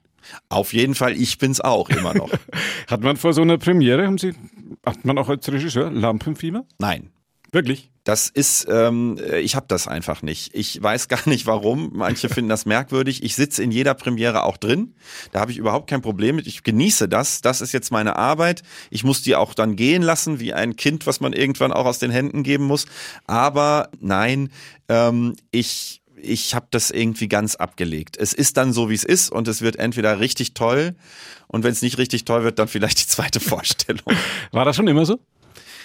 Auf 0.50 0.74
jeden 0.74 0.96
Fall, 0.96 1.16
ich 1.16 1.38
bin's 1.38 1.62
auch 1.62 1.90
immer 1.90 2.14
noch. 2.14 2.32
hat 2.88 3.02
man 3.02 3.16
vor 3.18 3.34
so 3.34 3.42
einer 3.42 3.58
Premiere, 3.58 4.06
haben 4.06 4.18
Sie, 4.18 4.34
hat 4.86 5.06
man 5.06 5.18
auch 5.18 5.30
als 5.30 5.50
Regisseur 5.52 5.90
Lampenfieber? 5.92 6.66
Nein. 6.80 7.12
Wirklich? 7.52 7.90
Das 8.04 8.30
ist, 8.30 8.68
ähm, 8.70 9.20
ich 9.40 9.56
habe 9.56 9.66
das 9.68 9.88
einfach 9.88 10.22
nicht. 10.22 10.54
Ich 10.54 10.82
weiß 10.82 11.08
gar 11.10 11.28
nicht 11.28 11.48
warum. 11.48 11.92
Manche 11.94 12.30
finden 12.30 12.50
das 12.50 12.66
merkwürdig. 12.66 13.24
Ich 13.24 13.36
sitze 13.36 13.64
in 13.64 13.72
jeder 13.72 13.94
Premiere 13.94 14.44
auch 14.44 14.58
drin. 14.58 14.94
Da 15.32 15.40
habe 15.40 15.52
ich 15.52 15.58
überhaupt 15.58 15.90
kein 15.90 16.02
Problem 16.02 16.36
mit. 16.36 16.48
Ich 16.48 16.64
genieße 16.64 17.10
das. 17.10 17.42
Das 17.42 17.62
ist 17.62 17.72
jetzt 17.72 17.92
meine 17.92 18.16
Arbeit. 18.16 18.62
Ich 18.90 19.04
muss 19.04 19.24
die 19.24 19.36
auch 19.36 19.54
dann 19.54 19.76
gehen 19.76 20.04
lassen, 20.04 20.40
wie 20.40 20.54
ein 20.54 20.76
Kind, 20.76 21.08
was 21.08 21.20
man 21.20 21.34
irgendwann 21.34 21.72
auch 21.72 21.86
aus 21.86 22.00
den 22.00 22.12
Händen 22.12 22.44
geben 22.44 22.66
muss. 22.66 22.86
Aber 23.26 23.90
nein, 24.00 24.50
ähm, 24.88 25.36
ich 25.52 26.02
ich 26.18 26.56
habe 26.56 26.68
das 26.72 26.92
irgendwie 26.92 27.28
ganz 27.28 27.56
abgelegt. 27.56 28.18
Es 28.18 28.34
ist 28.34 28.58
dann 28.58 28.74
so, 28.74 28.90
wie 28.90 28.96
es 28.96 29.04
ist 29.04 29.32
und 29.32 29.48
es 29.48 29.62
wird 29.62 29.78
entweder 29.78 30.20
richtig 30.20 30.54
toll 30.54 30.96
und 31.48 31.64
wenn 31.64 31.72
es 31.72 31.82
nicht 31.82 31.98
richtig 31.98 32.26
toll 32.26 32.44
wird, 32.44 32.60
dann 32.60 32.68
vielleicht 32.68 33.00
die 33.02 33.08
zweite 33.08 33.40
Vorstellung. 33.40 34.04
War 34.52 34.66
das 34.66 34.76
schon 34.76 34.88
immer 34.88 35.06
so? 35.06 35.20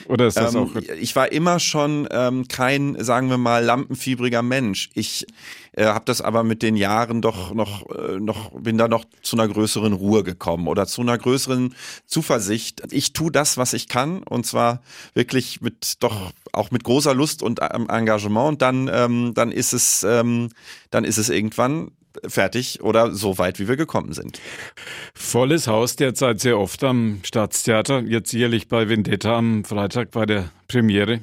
Oder 0.07 0.26
ist 0.26 0.37
das 0.37 0.54
ähm, 0.54 0.62
auch? 0.62 0.76
Ich 1.00 1.16
war 1.16 1.33
immer 1.33 1.59
schon 1.59 2.09
ähm, 2.11 2.49
kein, 2.49 3.02
sagen 3.02 3.28
wir 3.30 3.38
mal, 3.38 3.64
lampenfiebriger 3.64 4.42
Mensch. 4.42 4.90
Ich 4.95 5.26
äh, 5.73 5.85
habe 5.85 6.04
das 6.04 6.21
aber 6.21 6.42
mit 6.42 6.62
den 6.62 6.76
Jahren 6.76 7.23
doch 7.23 7.54
noch, 7.54 7.88
äh, 7.90 8.19
noch, 8.19 8.50
bin 8.52 8.78
da 8.78 8.88
noch 8.88 9.04
zu 9.23 9.37
einer 9.37 9.49
größeren 9.49 9.92
Ruhe 9.92 10.25
gekommen 10.25 10.69
oder 10.69 10.87
zu 10.87 11.02
einer 11.02 11.16
größeren 11.16 11.75
Zuversicht. 12.07 12.83
Ich 12.90 13.12
tue 13.12 13.30
das, 13.30 13.57
was 13.57 13.73
ich 13.73 13.88
kann 13.88 14.23
und 14.23 14.47
zwar 14.47 14.83
wirklich 15.14 15.61
mit 15.61 16.02
doch 16.02 16.33
auch 16.52 16.71
mit 16.71 16.85
großer 16.85 17.14
Lust 17.14 17.42
und 17.42 17.61
ähm, 17.62 17.88
Engagement. 17.88 18.49
Und 18.49 18.62
dann, 18.62 18.90
ähm, 18.92 19.33
dann 19.35 19.52
ist 19.52 19.73
es, 19.73 20.02
ähm, 20.02 20.50
dann 20.90 21.04
ist 21.04 21.19
es 21.19 21.28
irgendwann 21.28 21.92
fertig 22.26 22.83
oder 22.83 23.12
so 23.12 23.38
weit, 23.38 23.59
wie 23.59 23.69
wir 23.69 23.76
gekommen 23.76 24.12
sind. 24.12 24.40
Volles 25.14 25.67
Haus 25.67 25.97
derzeit 25.97 26.40
sehr 26.40 26.59
oft 26.59 26.83
am 26.85 27.21
Staatstheater, 27.23 28.00
jetzt 28.00 28.33
jährlich 28.33 28.69
bei 28.69 28.88
Vendetta 28.88 29.38
am 29.38 29.64
Freitag 29.64 30.11
bei 30.11 30.26
der 30.26 30.50
Premiere, 30.69 31.21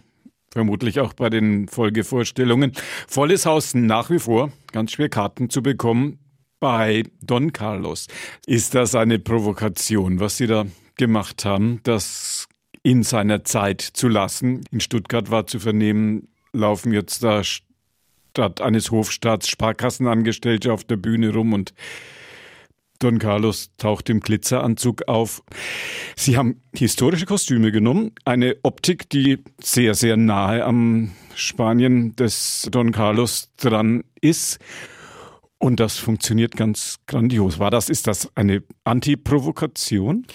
vermutlich 0.51 1.00
auch 1.00 1.13
bei 1.13 1.29
den 1.29 1.67
Folgevorstellungen. 1.67 2.74
Volles 3.08 3.46
Haus 3.46 3.74
nach 3.74 4.10
wie 4.10 4.20
vor, 4.20 4.51
ganz 4.72 4.91
schwer 4.94 5.10
Karten 5.10 5.50
zu 5.50 5.62
bekommen 5.62 6.20
bei 6.60 7.03
Don 7.22 7.53
Carlos. 7.53 8.08
Ist 8.46 8.75
das 8.75 8.96
eine 8.96 9.20
Provokation, 9.20 10.20
was 10.20 10.38
Sie 10.38 10.48
da 10.48 10.65
gemacht 10.96 11.46
haben, 11.46 11.79
das 11.84 12.48
in 12.84 13.03
seiner 13.03 13.44
Zeit 13.44 13.82
zu 13.82 14.08
lassen? 14.08 14.63
In 14.72 14.79
Stuttgart 14.79 15.29
war 15.29 15.46
zu 15.48 15.60
vernehmen, 15.60 16.29
laufen 16.53 16.94
jetzt 16.94 17.24
da 17.24 17.44
statt 18.38 18.62
eines 18.62 18.91
Hofstaats 18.91 19.50
Sparkassenangestellte 19.50 20.72
auf 20.72 20.84
der 20.84 20.98
Bühne 20.98 21.34
rum 21.34 21.53
und 21.53 21.74
Don 23.00 23.17
Carlos 23.17 23.72
taucht 23.77 24.12
im 24.12 24.20
Glitzeranzug 24.20 25.08
auf. 25.08 25.41
Sie 26.15 26.38
haben 26.38 26.62
historische 26.75 27.25
Kostüme 27.25 27.72
genommen, 27.72 28.12
eine 28.25 28.56
Optik, 28.62 29.10
die 29.10 29.44
sehr, 29.60 29.96
sehr 29.96 30.17
nahe 30.17 30.63
am 30.63 31.13
Spanien 31.34 32.15
des 32.15 32.67
Don 32.70 32.91
Carlos 32.91 33.50
dran 33.58 34.03
ist. 34.22 34.60
Und 35.58 35.79
das 35.79 35.98
funktioniert 35.98 36.56
ganz 36.56 37.00
grandios. 37.08 37.58
War 37.58 37.72
das, 37.72 37.89
ist 37.89 38.06
das 38.06 38.29
eine 38.36 38.62
Antiprovokation? 38.84 40.27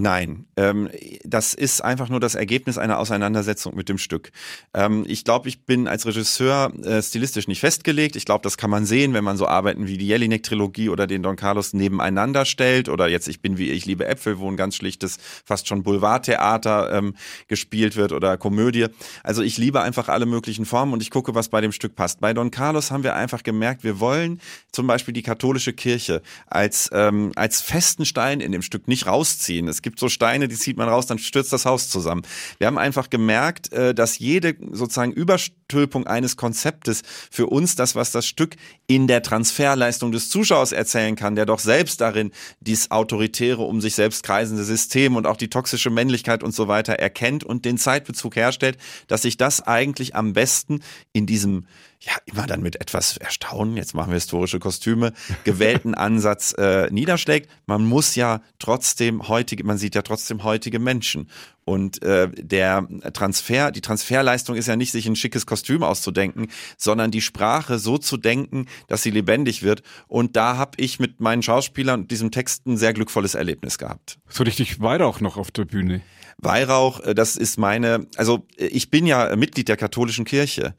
Nein, 0.00 0.46
ähm, 0.56 0.88
das 1.24 1.54
ist 1.54 1.80
einfach 1.80 2.08
nur 2.08 2.20
das 2.20 2.36
Ergebnis 2.36 2.78
einer 2.78 3.00
Auseinandersetzung 3.00 3.74
mit 3.74 3.88
dem 3.88 3.98
Stück. 3.98 4.30
Ähm, 4.72 5.04
ich 5.08 5.24
glaube, 5.24 5.48
ich 5.48 5.64
bin 5.64 5.88
als 5.88 6.06
Regisseur 6.06 6.72
äh, 6.84 7.02
stilistisch 7.02 7.48
nicht 7.48 7.58
festgelegt. 7.58 8.14
Ich 8.14 8.24
glaube, 8.24 8.42
das 8.44 8.56
kann 8.56 8.70
man 8.70 8.86
sehen, 8.86 9.12
wenn 9.12 9.24
man 9.24 9.36
so 9.36 9.48
Arbeiten 9.48 9.88
wie 9.88 9.98
die 9.98 10.06
Jelinek-Trilogie 10.06 10.88
oder 10.88 11.08
den 11.08 11.24
Don 11.24 11.34
Carlos 11.34 11.72
nebeneinander 11.72 12.44
stellt. 12.44 12.88
Oder 12.88 13.08
jetzt 13.08 13.26
Ich 13.26 13.42
bin 13.42 13.58
wie 13.58 13.70
ich 13.70 13.86
liebe 13.86 14.06
Äpfel, 14.06 14.38
wo 14.38 14.48
ein 14.48 14.56
ganz 14.56 14.76
schlichtes, 14.76 15.16
fast 15.44 15.66
schon 15.66 15.82
Boulevardtheater 15.82 16.92
ähm, 16.92 17.16
gespielt 17.48 17.96
wird 17.96 18.12
oder 18.12 18.36
Komödie. 18.36 18.86
Also 19.24 19.42
ich 19.42 19.58
liebe 19.58 19.82
einfach 19.82 20.08
alle 20.08 20.26
möglichen 20.26 20.64
Formen 20.64 20.92
und 20.92 21.02
ich 21.02 21.10
gucke, 21.10 21.34
was 21.34 21.48
bei 21.48 21.60
dem 21.60 21.72
Stück 21.72 21.96
passt. 21.96 22.20
Bei 22.20 22.32
Don 22.34 22.52
Carlos 22.52 22.92
haben 22.92 23.02
wir 23.02 23.16
einfach 23.16 23.42
gemerkt, 23.42 23.82
wir 23.82 23.98
wollen 23.98 24.40
zum 24.70 24.86
Beispiel 24.86 25.12
die 25.12 25.22
katholische 25.22 25.72
Kirche 25.72 26.22
als, 26.46 26.88
ähm, 26.92 27.32
als 27.34 27.60
festen 27.60 28.04
Stein 28.04 28.38
in 28.38 28.52
dem 28.52 28.62
Stück 28.62 28.86
nicht 28.86 29.08
rausziehen. 29.08 29.66
Es 29.66 29.82
gibt 29.82 29.87
so 29.96 30.08
Steine, 30.08 30.48
die 30.48 30.56
zieht 30.56 30.76
man 30.76 30.88
raus, 30.88 31.06
dann 31.06 31.18
stürzt 31.18 31.52
das 31.52 31.64
Haus 31.64 31.88
zusammen. 31.88 32.22
Wir 32.58 32.66
haben 32.66 32.78
einfach 32.78 33.10
gemerkt, 33.10 33.72
äh, 33.72 33.94
dass 33.94 34.18
jede 34.18 34.56
sozusagen 34.72 35.12
Überst 35.12 35.52
Haupthöhepunkt 35.68 36.08
eines 36.08 36.36
Konzeptes. 36.36 37.02
Für 37.30 37.46
uns 37.46 37.76
das, 37.76 37.94
was 37.94 38.10
das 38.10 38.26
Stück 38.26 38.56
in 38.86 39.06
der 39.06 39.22
Transferleistung 39.22 40.12
des 40.12 40.30
Zuschauers 40.30 40.72
erzählen 40.72 41.14
kann, 41.14 41.36
der 41.36 41.44
doch 41.44 41.58
selbst 41.58 42.00
darin 42.00 42.32
dies 42.60 42.90
autoritäre, 42.90 43.62
um 43.62 43.80
sich 43.80 43.94
selbst 43.94 44.22
kreisende 44.22 44.64
System 44.64 45.16
und 45.16 45.26
auch 45.26 45.36
die 45.36 45.50
toxische 45.50 45.90
Männlichkeit 45.90 46.42
und 46.42 46.54
so 46.54 46.68
weiter 46.68 46.94
erkennt 46.94 47.44
und 47.44 47.64
den 47.64 47.76
Zeitbezug 47.76 48.36
herstellt, 48.36 48.78
dass 49.08 49.22
sich 49.22 49.36
das 49.36 49.60
eigentlich 49.60 50.14
am 50.14 50.32
besten 50.32 50.80
in 51.12 51.26
diesem 51.26 51.66
ja 52.00 52.12
immer 52.26 52.46
dann 52.46 52.62
mit 52.62 52.80
etwas 52.80 53.16
Erstaunen, 53.16 53.76
jetzt 53.76 53.94
machen 53.94 54.10
wir 54.10 54.14
historische 54.14 54.58
Kostüme, 54.58 55.12
gewählten 55.44 55.94
Ansatz 55.96 56.52
äh, 56.52 56.88
niederschlägt. 56.90 57.50
Man 57.66 57.84
muss 57.84 58.14
ja 58.14 58.40
trotzdem 58.58 59.28
heutige, 59.28 59.64
man 59.64 59.78
sieht 59.78 59.94
ja 59.94 60.02
trotzdem 60.02 60.44
heutige 60.44 60.78
Menschen. 60.78 61.28
Und 61.64 62.02
äh, 62.02 62.30
der 62.30 62.88
Transfer, 63.12 63.70
die 63.72 63.82
Transferleistung 63.82 64.56
ist 64.56 64.68
ja 64.68 64.76
nicht, 64.76 64.90
sich 64.90 65.06
ein 65.06 65.16
schickes 65.16 65.44
Kostüm 65.44 65.82
auszudenken, 65.82 66.48
sondern 66.78 67.10
die 67.10 67.20
Sprache 67.20 67.78
so 67.78 67.98
zu 67.98 68.16
denken, 68.16 68.66
dass 68.86 69.02
sie 69.02 69.10
lebendig 69.10 69.62
wird. 69.62 69.82
Und 70.06 70.36
da 70.36 70.56
habe 70.56 70.72
ich 70.78 70.98
mit 70.98 71.20
meinen 71.20 71.42
Schauspielern 71.42 72.02
und 72.02 72.10
diesem 72.10 72.30
Text 72.30 72.66
ein 72.66 72.78
sehr 72.78 72.94
glückvolles 72.94 73.34
Erlebnis 73.34 73.76
gehabt. 73.76 74.18
So 74.28 74.44
richtig 74.44 74.80
Weihrauch 74.80 75.20
noch 75.20 75.36
auf 75.36 75.50
der 75.50 75.66
Bühne. 75.66 76.00
Weihrauch, 76.38 77.00
äh, 77.00 77.14
das 77.14 77.36
ist 77.36 77.58
meine, 77.58 78.06
also 78.16 78.46
äh, 78.56 78.66
ich 78.66 78.90
bin 78.90 79.06
ja 79.06 79.34
Mitglied 79.36 79.68
der 79.68 79.76
katholischen 79.76 80.24
Kirche 80.24 80.74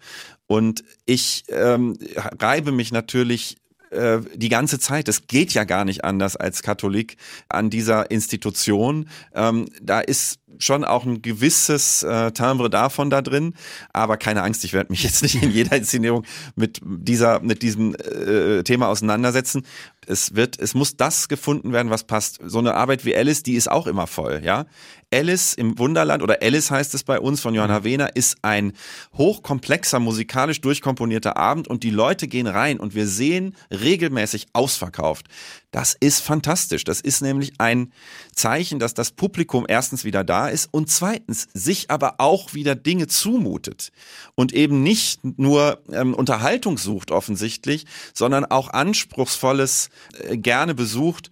und 0.49 0.83
ich 1.05 1.43
ähm, 1.49 1.95
reibe 2.39 2.71
mich 2.71 2.91
natürlich 2.91 3.57
äh, 3.91 4.17
die 4.33 4.49
ganze 4.49 4.79
Zeit. 4.79 5.07
Es 5.07 5.27
geht 5.27 5.53
ja 5.53 5.63
gar 5.63 5.85
nicht 5.85 6.03
anders 6.03 6.35
als 6.35 6.63
Katholik 6.63 7.17
an 7.49 7.69
dieser 7.69 8.09
Institution. 8.09 9.07
Ähm, 9.35 9.67
da 9.79 9.99
ist 9.99 10.39
schon 10.57 10.83
auch 10.83 11.05
ein 11.05 11.21
gewisses 11.21 12.03
äh, 12.03 12.31
Timbre 12.31 12.69
davon 12.69 13.09
da 13.09 13.21
drin, 13.21 13.53
aber 13.93 14.17
keine 14.17 14.43
Angst, 14.43 14.63
ich 14.63 14.73
werde 14.73 14.91
mich 14.91 15.03
jetzt 15.03 15.21
nicht 15.21 15.41
in 15.41 15.51
jeder 15.51 15.77
Inszenierung 15.77 16.25
mit 16.55 16.81
dieser 16.83 17.39
mit 17.41 17.61
diesem 17.61 17.95
äh, 17.95 18.63
Thema 18.63 18.87
auseinandersetzen. 18.87 19.63
Es 20.05 20.35
wird, 20.35 20.59
es 20.59 20.73
muss 20.73 20.97
das 20.97 21.27
gefunden 21.27 21.71
werden, 21.71 21.91
was 21.91 22.03
passt. 22.03 22.39
So 22.43 22.59
eine 22.59 22.73
Arbeit 22.73 23.05
wie 23.05 23.15
Alice, 23.15 23.43
die 23.43 23.53
ist 23.53 23.69
auch 23.69 23.85
immer 23.85 24.07
voll, 24.07 24.41
ja. 24.43 24.65
Alice 25.11 25.55
im 25.55 25.79
Wunderland 25.79 26.21
oder 26.21 26.37
Alice 26.41 26.69
heißt 26.69 26.93
es 26.93 27.03
bei 27.03 27.19
uns 27.19 27.41
von 27.41 27.55
Johanna 27.55 27.83
Wehner, 27.83 28.15
ist 28.15 28.37
ein 28.43 28.73
hochkomplexer, 29.17 29.99
musikalisch 29.99 30.61
durchkomponierter 30.61 31.35
Abend 31.35 31.67
und 31.67 31.83
die 31.83 31.89
Leute 31.89 32.27
gehen 32.27 32.45
rein 32.45 32.79
und 32.79 32.93
wir 32.93 33.07
sehen 33.07 33.55
regelmäßig 33.71 34.47
ausverkauft. 34.53 35.27
Das 35.71 35.95
ist 35.99 36.21
fantastisch. 36.21 36.83
Das 36.83 37.01
ist 37.01 37.21
nämlich 37.21 37.53
ein 37.59 37.91
Zeichen, 38.33 38.79
dass 38.79 38.93
das 38.93 39.11
Publikum 39.11 39.65
erstens 39.67 40.03
wieder 40.03 40.23
da 40.23 40.38
ist 40.47 40.69
und 40.71 40.89
zweitens 40.89 41.47
sich 41.53 41.91
aber 41.91 42.15
auch 42.19 42.53
wieder 42.53 42.75
Dinge 42.75 43.07
zumutet 43.07 43.91
und 44.35 44.53
eben 44.53 44.81
nicht 44.83 45.19
nur 45.37 45.81
ähm, 45.91 46.13
Unterhaltung 46.13 46.77
sucht 46.77 47.11
offensichtlich, 47.11 47.85
sondern 48.13 48.45
auch 48.45 48.69
anspruchsvolles 48.69 49.89
äh, 50.23 50.37
gerne 50.37 50.73
besucht 50.73 51.29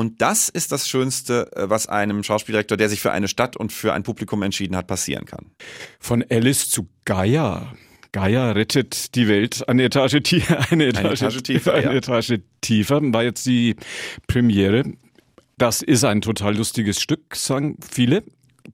und 0.00 0.22
das 0.22 0.48
ist 0.48 0.72
das 0.72 0.88
Schönste, 0.88 1.50
äh, 1.54 1.68
was 1.68 1.86
einem 1.86 2.22
Schauspieldirektor, 2.22 2.78
der 2.78 2.88
sich 2.88 3.00
für 3.00 3.12
eine 3.12 3.28
Stadt 3.28 3.56
und 3.56 3.70
für 3.70 3.92
ein 3.92 4.02
Publikum 4.02 4.42
entschieden 4.42 4.74
hat, 4.74 4.86
passieren 4.86 5.26
kann. 5.26 5.50
Von 5.98 6.24
Alice 6.30 6.70
zu 6.70 6.88
Gaia. 7.04 7.74
Gaia 8.12 8.52
rettet 8.52 9.14
die 9.14 9.28
Welt 9.28 9.68
eine 9.68 9.84
Etage, 9.84 10.20
tiefer, 10.22 10.58
eine 10.70 10.86
Etage, 10.86 11.04
eine 11.04 11.12
Etage 11.12 11.42
tiefer. 11.42 11.74
Eine 11.74 11.84
ja. 11.84 11.92
Etage 11.92 12.40
tiefer 12.62 13.00
war 13.12 13.22
jetzt 13.22 13.44
die 13.44 13.76
Premiere. 14.26 14.84
Das 15.58 15.82
ist 15.82 16.04
ein 16.04 16.22
total 16.22 16.56
lustiges 16.56 17.02
Stück, 17.02 17.36
sagen 17.36 17.76
viele. 17.90 18.22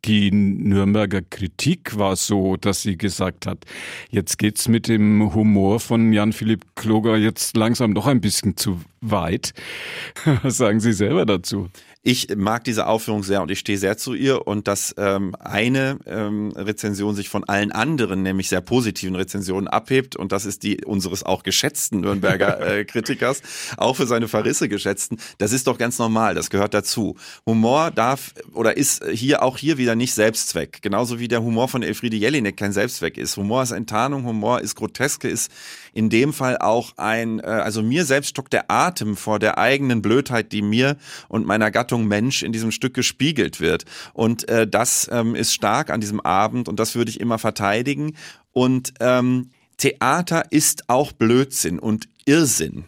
Die 0.05 0.31
Nürnberger 0.31 1.23
Kritik 1.23 1.99
war 1.99 2.17
so, 2.17 2.57
dass 2.57 2.83
sie 2.83 2.97
gesagt 2.97 3.47
hat, 3.47 3.65
jetzt 4.11 4.39
geht's 4.39 4.69
mit 4.69 4.89
dem 4.89 5.35
Humor 5.35 5.81
von 5.81 6.13
Jan-Philipp 6.13 6.65
Kloger 6.75 7.17
jetzt 7.17 7.57
langsam 7.57 7.95
doch 7.95 8.07
ein 8.07 8.21
bisschen 8.21 8.57
zu 8.57 8.81
weit. 9.01 9.53
Was 10.43 10.57
sagen 10.57 10.81
Sie 10.81 10.93
selber 10.93 11.27
dazu? 11.27 11.69
Ich 12.09 12.29
mag 12.37 12.63
diese 12.63 12.87
Aufführung 12.87 13.25
sehr 13.25 13.43
und 13.43 13.51
ich 13.51 13.59
stehe 13.59 13.79
sehr 13.79 13.97
zu 13.97 14.15
ihr 14.15 14.47
und 14.47 14.69
dass 14.69 14.95
ähm, 14.97 15.35
eine 15.41 15.99
ähm, 16.07 16.53
Rezension 16.53 17.17
sich 17.17 17.29
von 17.29 17.43
allen 17.43 17.73
anderen, 17.73 18.23
nämlich 18.23 18.49
sehr 18.49 18.61
positiven 18.61 19.17
Rezensionen 19.17 19.67
abhebt 19.67 20.15
und 20.15 20.31
das 20.31 20.47
ist 20.47 20.63
die 20.63 20.85
unseres 20.85 21.25
auch 21.25 21.43
geschätzten 21.43 22.03
Nürnberger 22.03 22.61
äh, 22.79 22.85
Kritikers, 22.85 23.43
auch 23.77 23.97
für 23.97 24.07
seine 24.07 24.29
Verrisse 24.29 24.69
geschätzten, 24.69 25.19
das 25.39 25.51
ist 25.51 25.67
doch 25.67 25.79
ganz 25.79 25.99
normal, 25.99 26.37
das 26.37 26.49
gehört 26.49 26.75
dazu. 26.75 27.17
Humor 27.45 27.91
darf 27.91 28.35
oder 28.53 28.77
ist 28.77 29.05
hier 29.11 29.43
auch 29.43 29.59
hier 29.59 29.77
wieder 29.77 29.97
nicht 29.97 30.15
Selbstzweck, 30.15 30.83
genauso 30.83 31.19
wie 31.19 31.27
der 31.27 31.43
Humor 31.43 31.67
von 31.67 31.83
Elfriede 31.83 32.17
Jelinek 32.17 32.57
kein 32.57 32.71
Selbstzweck 32.71 33.19
ist. 33.19 33.37
Humor 33.37 33.65
ist 33.65 33.73
Enttarnung, 33.73 34.27
Humor 34.27 34.61
ist 34.61 34.77
Groteske, 34.77 35.29
ist 35.29 35.51
in 35.97 36.11
dem 36.11 36.35
Fall 36.35 36.59
auch 36.59 36.93
ein, 36.99 37.41
äh, 37.41 37.47
also 37.47 37.83
mir 37.83 38.05
selbst 38.05 38.29
stockt 38.29 38.53
der 38.53 38.71
Atem 38.71 39.17
vor 39.17 39.39
der 39.39 39.57
eigenen 39.57 40.03
Blödheit, 40.03 40.53
die 40.53 40.61
mir 40.61 40.97
und 41.29 41.47
meiner 41.47 41.71
Gattung 41.71 42.07
Mensch 42.07 42.43
in 42.43 42.53
diesem 42.53 42.71
Stück 42.71 42.93
gespiegelt 42.93 43.61
wird. 43.61 43.87
Und 44.13 44.47
äh, 44.49 44.69
das 44.69 45.09
ähm, 45.11 45.35
ist 45.35 45.55
stark 45.55 45.91
an 45.91 46.01
diesem 46.01 46.21
Abend 46.21 46.69
und 46.69 46.79
das 46.79 46.95
würde 46.95 47.11
ich 47.11 47.19
immer 47.19 47.39
verteidigen. 47.39 48.15
Und 48.53 48.93
ähm, 49.01 49.51
Theater 49.79 50.45
ist 50.51 50.89
auch 50.89 51.13
Blödsinn 51.13 51.79
und 51.79 52.09
Irrsinn. 52.27 52.85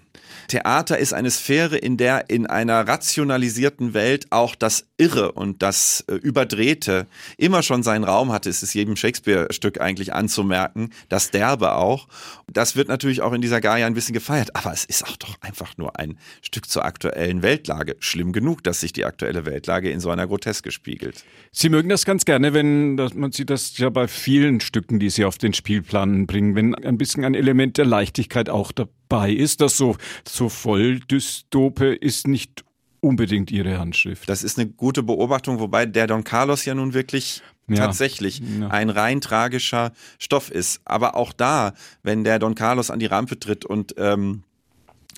Theater 0.49 0.99
ist 0.99 1.13
eine 1.13 1.31
Sphäre, 1.31 1.77
in 1.77 1.97
der 1.97 2.31
in 2.31 2.47
einer 2.47 2.87
rationalisierten 2.87 3.95
Welt 3.95 4.27
auch 4.31 4.55
das 4.55 4.87
Irre 4.97 5.33
und 5.33 5.63
das 5.63 6.05
äh, 6.09 6.15
Überdrehte 6.15 7.07
immer 7.37 7.63
schon 7.63 7.83
seinen 7.83 8.05
Raum 8.05 8.33
hatte. 8.33 8.51
Es 8.51 8.63
ist 8.63 8.75
jedem 8.75 8.97
Shakespeare-Stück 8.97 9.81
eigentlich 9.81 10.13
anzumerken, 10.13 10.91
das 11.09 11.31
Derbe 11.31 11.75
auch. 11.75 12.09
Das 12.47 12.77
wird 12.77 12.89
natürlich 12.89 13.23
auch 13.23 13.33
in 13.33 13.41
dieser 13.41 13.61
Gaia 13.61 13.87
ein 13.87 13.95
bisschen 13.95 14.13
gefeiert, 14.13 14.57
aber 14.57 14.73
es 14.73 14.85
ist 14.85 15.05
auch 15.05 15.17
doch 15.17 15.37
einfach 15.41 15.77
nur 15.77 15.99
ein 15.99 16.19
Stück 16.43 16.69
zur 16.69 16.85
aktuellen 16.85 17.43
Weltlage. 17.43 17.97
Schlimm 18.01 18.33
genug, 18.33 18.65
dass 18.65 18.81
sich 18.81 18.93
die 18.93 19.05
aktuelle 19.05 19.47
Weltlage 19.47 19.91
in 19.91 20.01
so 20.01 20.11
einer 20.11 20.27
Groteske 20.27 20.71
spiegelt. 20.71 21.25
Sie 21.53 21.69
mögen 21.69 21.89
das 21.89 22.05
ganz 22.05 22.25
gerne, 22.25 22.55
wenn 22.55 22.97
das, 22.97 23.15
man 23.15 23.33
sieht 23.33 23.51
das 23.51 23.79
ja 23.79 23.91
bei 23.91 24.09
vielen 24.09 24.61
Stücken, 24.61 24.99
die 24.99 25.11
Sie 25.11 25.25
auf 25.25 25.39
den 25.39 25.55
Spielplan 25.55 26.27
bringen, 26.27 26.55
wenn 26.55 26.75
ein 26.75 26.99
bisschen 26.99 27.25
ein 27.25 27.35
Element 27.35 27.79
der 27.79 27.87
Leichtigkeit 27.87 28.49
auch 28.49 28.73
dabei 28.73 28.98
bei 29.09 29.33
ist. 29.33 29.61
Das 29.61 29.77
so, 29.77 29.97
so 30.27 30.49
voll 30.49 31.01
dystope 31.01 31.95
ist 31.95 32.27
nicht 32.27 32.65
unbedingt 33.01 33.51
ihre 33.51 33.79
Handschrift. 33.79 34.29
Das 34.29 34.43
ist 34.43 34.59
eine 34.59 34.69
gute 34.69 35.03
Beobachtung, 35.03 35.61
wobei 35.61 35.87
der 35.87 36.07
Don 36.07 36.25
Carlos 36.25 36.65
ja 36.65 36.75
nun 36.75 36.95
wirklich 36.95 37.43
ja. 37.69 37.77
tatsächlich 37.77 38.41
ja. 38.41 38.69
ein 38.69 38.91
rein 38.91 39.21
tragischer 39.21 39.93
Stoff 40.19 40.51
ist. 40.51 40.81
Aber 40.85 41.15
auch 41.15 41.33
da, 41.33 41.75
wenn 42.03 42.25
der 42.25 42.39
Don 42.39 42.55
Carlos 42.55 42.91
an 42.91 42.99
die 42.99 43.07
Rampe 43.07 43.39
tritt 43.39 43.65
und 43.65 43.95
ähm, 43.99 44.43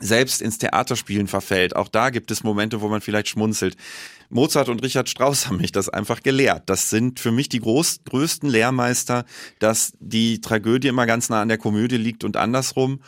selbst 0.01 0.41
ins 0.41 0.59
Theaterspielen 0.59 1.27
verfällt, 1.27 1.77
auch 1.77 1.89
da 1.89 2.11
gibt 2.11 2.31
es 2.31 2.43
Momente, 2.43 2.81
wo 2.81 2.89
man 2.89 3.01
vielleicht 3.01 3.29
schmunzelt. 3.29 3.77
Mozart 4.31 4.69
und 4.69 4.83
Richard 4.83 5.09
Strauss 5.09 5.47
haben 5.47 5.59
mich 5.59 5.73
das 5.73 5.89
einfach 5.89 6.23
gelehrt. 6.23 6.63
Das 6.67 6.89
sind 6.89 7.19
für 7.19 7.33
mich 7.33 7.49
die 7.49 7.61
groß, 7.61 8.01
größten 8.09 8.49
Lehrmeister, 8.49 9.25
dass 9.59 9.93
die 9.99 10.41
Tragödie 10.41 10.89
immer 10.89 11.07
ganz 11.07 11.29
nah 11.29 11.43
an 11.43 11.49
der 11.49 11.59
Komödie 11.59 11.97
liegt 11.97 12.23
und 12.23 12.37
andersrum. 12.37 13.01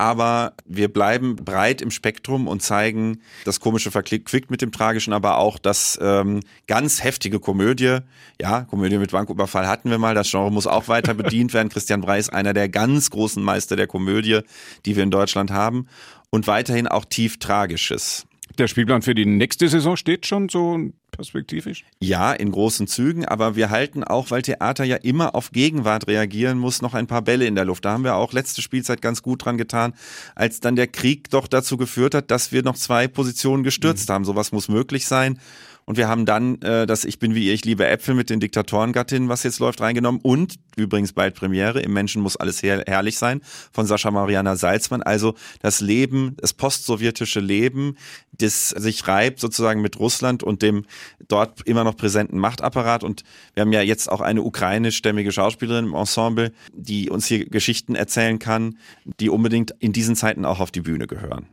Aber 0.00 0.54
wir 0.64 0.90
bleiben 0.90 1.36
breit 1.36 1.82
im 1.82 1.90
Spektrum 1.90 2.48
und 2.48 2.62
zeigen 2.62 3.20
das 3.44 3.60
Komische 3.60 3.90
verquickt 3.90 4.50
mit 4.50 4.62
dem 4.62 4.72
Tragischen, 4.72 5.12
aber 5.12 5.36
auch 5.36 5.58
das 5.58 5.98
ähm, 6.00 6.40
ganz 6.66 7.04
heftige 7.04 7.38
Komödie. 7.38 7.98
Ja, 8.40 8.62
Komödie 8.62 8.96
mit 8.96 9.10
Banküberfall 9.10 9.68
hatten 9.68 9.90
wir 9.90 9.98
mal. 9.98 10.14
Das 10.14 10.30
Genre 10.30 10.50
muss 10.50 10.66
auch 10.66 10.88
weiter 10.88 11.12
bedient 11.12 11.52
werden. 11.52 11.68
Christian 11.68 12.00
Brey 12.00 12.18
ist 12.18 12.32
einer 12.32 12.54
der 12.54 12.70
ganz 12.70 13.10
großen 13.10 13.42
Meister 13.42 13.76
der 13.76 13.88
Komödie, 13.88 14.40
die 14.86 14.96
wir 14.96 15.02
in 15.02 15.10
Deutschland 15.10 15.50
haben. 15.50 15.86
Und 16.30 16.46
weiterhin 16.46 16.88
auch 16.88 17.04
tief 17.04 17.38
Tragisches. 17.38 18.24
Der 18.60 18.68
Spielplan 18.68 19.00
für 19.00 19.14
die 19.14 19.24
nächste 19.24 19.70
Saison 19.70 19.96
steht 19.96 20.26
schon 20.26 20.50
so 20.50 20.90
perspektivisch? 21.12 21.82
Ja, 21.98 22.34
in 22.34 22.50
großen 22.52 22.86
Zügen, 22.86 23.24
aber 23.24 23.56
wir 23.56 23.70
halten 23.70 24.04
auch, 24.04 24.30
weil 24.30 24.42
Theater 24.42 24.84
ja 24.84 24.96
immer 24.96 25.34
auf 25.34 25.50
Gegenwart 25.50 26.06
reagieren 26.08 26.58
muss, 26.58 26.82
noch 26.82 26.92
ein 26.92 27.06
paar 27.06 27.22
Bälle 27.22 27.46
in 27.46 27.54
der 27.54 27.64
Luft. 27.64 27.86
Da 27.86 27.92
haben 27.92 28.04
wir 28.04 28.16
auch 28.16 28.34
letzte 28.34 28.60
Spielzeit 28.60 29.00
ganz 29.00 29.22
gut 29.22 29.46
dran 29.46 29.56
getan, 29.56 29.94
als 30.34 30.60
dann 30.60 30.76
der 30.76 30.88
Krieg 30.88 31.30
doch 31.30 31.48
dazu 31.48 31.78
geführt 31.78 32.14
hat, 32.14 32.30
dass 32.30 32.52
wir 32.52 32.62
noch 32.62 32.76
zwei 32.76 33.08
Positionen 33.08 33.62
gestürzt 33.62 34.10
mhm. 34.10 34.12
haben. 34.12 34.24
Sowas 34.26 34.52
muss 34.52 34.68
möglich 34.68 35.06
sein. 35.06 35.40
Und 35.84 35.96
wir 35.96 36.08
haben 36.08 36.26
dann 36.26 36.60
äh, 36.62 36.86
das 36.86 37.04
Ich 37.04 37.18
bin 37.18 37.34
wie 37.34 37.46
ihr, 37.46 37.54
ich 37.54 37.64
liebe 37.64 37.86
Äpfel 37.86 38.14
mit 38.14 38.30
den 38.30 38.40
Diktatorengattinnen, 38.40 39.28
was 39.28 39.42
jetzt 39.42 39.58
läuft, 39.58 39.80
reingenommen. 39.80 40.20
Und 40.22 40.54
übrigens 40.76 41.12
bald 41.12 41.34
Premiere, 41.34 41.80
im 41.80 41.92
Menschen 41.92 42.22
muss 42.22 42.36
alles 42.36 42.62
her 42.62 42.84
herrlich 42.86 43.18
sein, 43.18 43.40
von 43.72 43.86
Sascha 43.86 44.10
Mariana 44.10 44.56
Salzmann. 44.56 45.02
Also 45.02 45.34
das 45.60 45.80
Leben, 45.80 46.36
das 46.38 46.52
postsowjetische 46.52 47.40
Leben, 47.40 47.96
das 48.32 48.70
sich 48.70 49.06
reibt 49.06 49.40
sozusagen 49.40 49.82
mit 49.82 49.98
Russland 49.98 50.42
und 50.42 50.62
dem 50.62 50.84
dort 51.28 51.66
immer 51.66 51.84
noch 51.84 51.96
präsenten 51.96 52.38
Machtapparat. 52.38 53.04
Und 53.04 53.22
wir 53.54 53.62
haben 53.62 53.72
ja 53.72 53.82
jetzt 53.82 54.10
auch 54.10 54.20
eine 54.20 54.42
ukrainischstämmige 54.42 55.32
Schauspielerin 55.32 55.86
im 55.86 55.94
Ensemble, 55.94 56.52
die 56.72 57.10
uns 57.10 57.26
hier 57.26 57.46
Geschichten 57.46 57.94
erzählen 57.94 58.38
kann, 58.38 58.78
die 59.18 59.28
unbedingt 59.28 59.74
in 59.78 59.92
diesen 59.92 60.16
Zeiten 60.16 60.44
auch 60.44 60.60
auf 60.60 60.70
die 60.70 60.80
Bühne 60.80 61.06
gehören. 61.06 61.46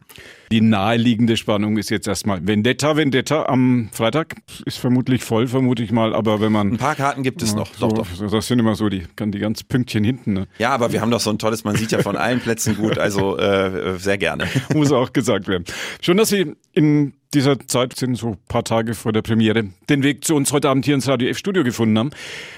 Die 0.51 0.61
naheliegende 0.61 1.35
Spannung 1.35 1.77
ist 1.77 1.89
jetzt 1.89 2.07
erstmal 2.07 2.45
Vendetta. 2.47 2.95
Vendetta 2.95 3.45
am 3.47 3.89
Freitag 3.91 4.35
ist 4.65 4.77
vermutlich 4.77 5.23
voll, 5.23 5.47
vermute 5.47 5.83
ich 5.83 5.91
mal. 5.91 6.15
Aber 6.15 6.39
wenn 6.39 6.51
man. 6.51 6.73
Ein 6.73 6.77
paar 6.77 6.95
Karten 6.95 7.23
gibt 7.23 7.41
es 7.41 7.53
noch. 7.53 7.73
So, 7.73 7.89
doch, 7.89 8.07
doch. 8.17 8.31
Das 8.31 8.47
sind 8.47 8.59
immer 8.59 8.75
so 8.75 8.87
die, 8.89 9.03
die 9.19 9.39
ganz 9.39 9.63
Pünktchen 9.63 10.03
hinten. 10.03 10.33
Ne? 10.33 10.47
Ja, 10.57 10.69
aber 10.71 10.93
wir 10.93 11.01
haben 11.01 11.11
doch 11.11 11.19
so 11.19 11.29
ein 11.29 11.37
tolles, 11.39 11.63
man 11.63 11.75
sieht 11.75 11.91
ja 11.91 11.99
von 12.01 12.15
allen 12.15 12.39
Plätzen 12.39 12.77
gut. 12.77 12.97
Also 12.97 13.37
äh, 13.37 13.97
sehr 13.99 14.17
gerne. 14.17 14.45
Muss 14.73 14.91
auch 14.91 15.11
gesagt 15.11 15.47
werden. 15.47 15.65
Schön, 16.01 16.17
dass 16.17 16.29
Sie 16.29 16.53
in 16.71 17.13
dieser 17.33 17.59
Zeit 17.67 17.95
sind 17.97 18.15
so 18.15 18.29
ein 18.29 18.37
paar 18.47 18.63
Tage 18.63 18.93
vor 18.93 19.11
der 19.11 19.21
Premiere 19.21 19.65
den 19.89 20.01
Weg 20.01 20.23
zu 20.23 20.33
uns 20.33 20.53
heute 20.53 20.69
Abend 20.69 20.85
hier 20.85 20.95
ins 20.95 21.09
Radio 21.09 21.27
F 21.27 21.37
Studio 21.37 21.63
gefunden 21.65 21.99
haben. 21.99 22.11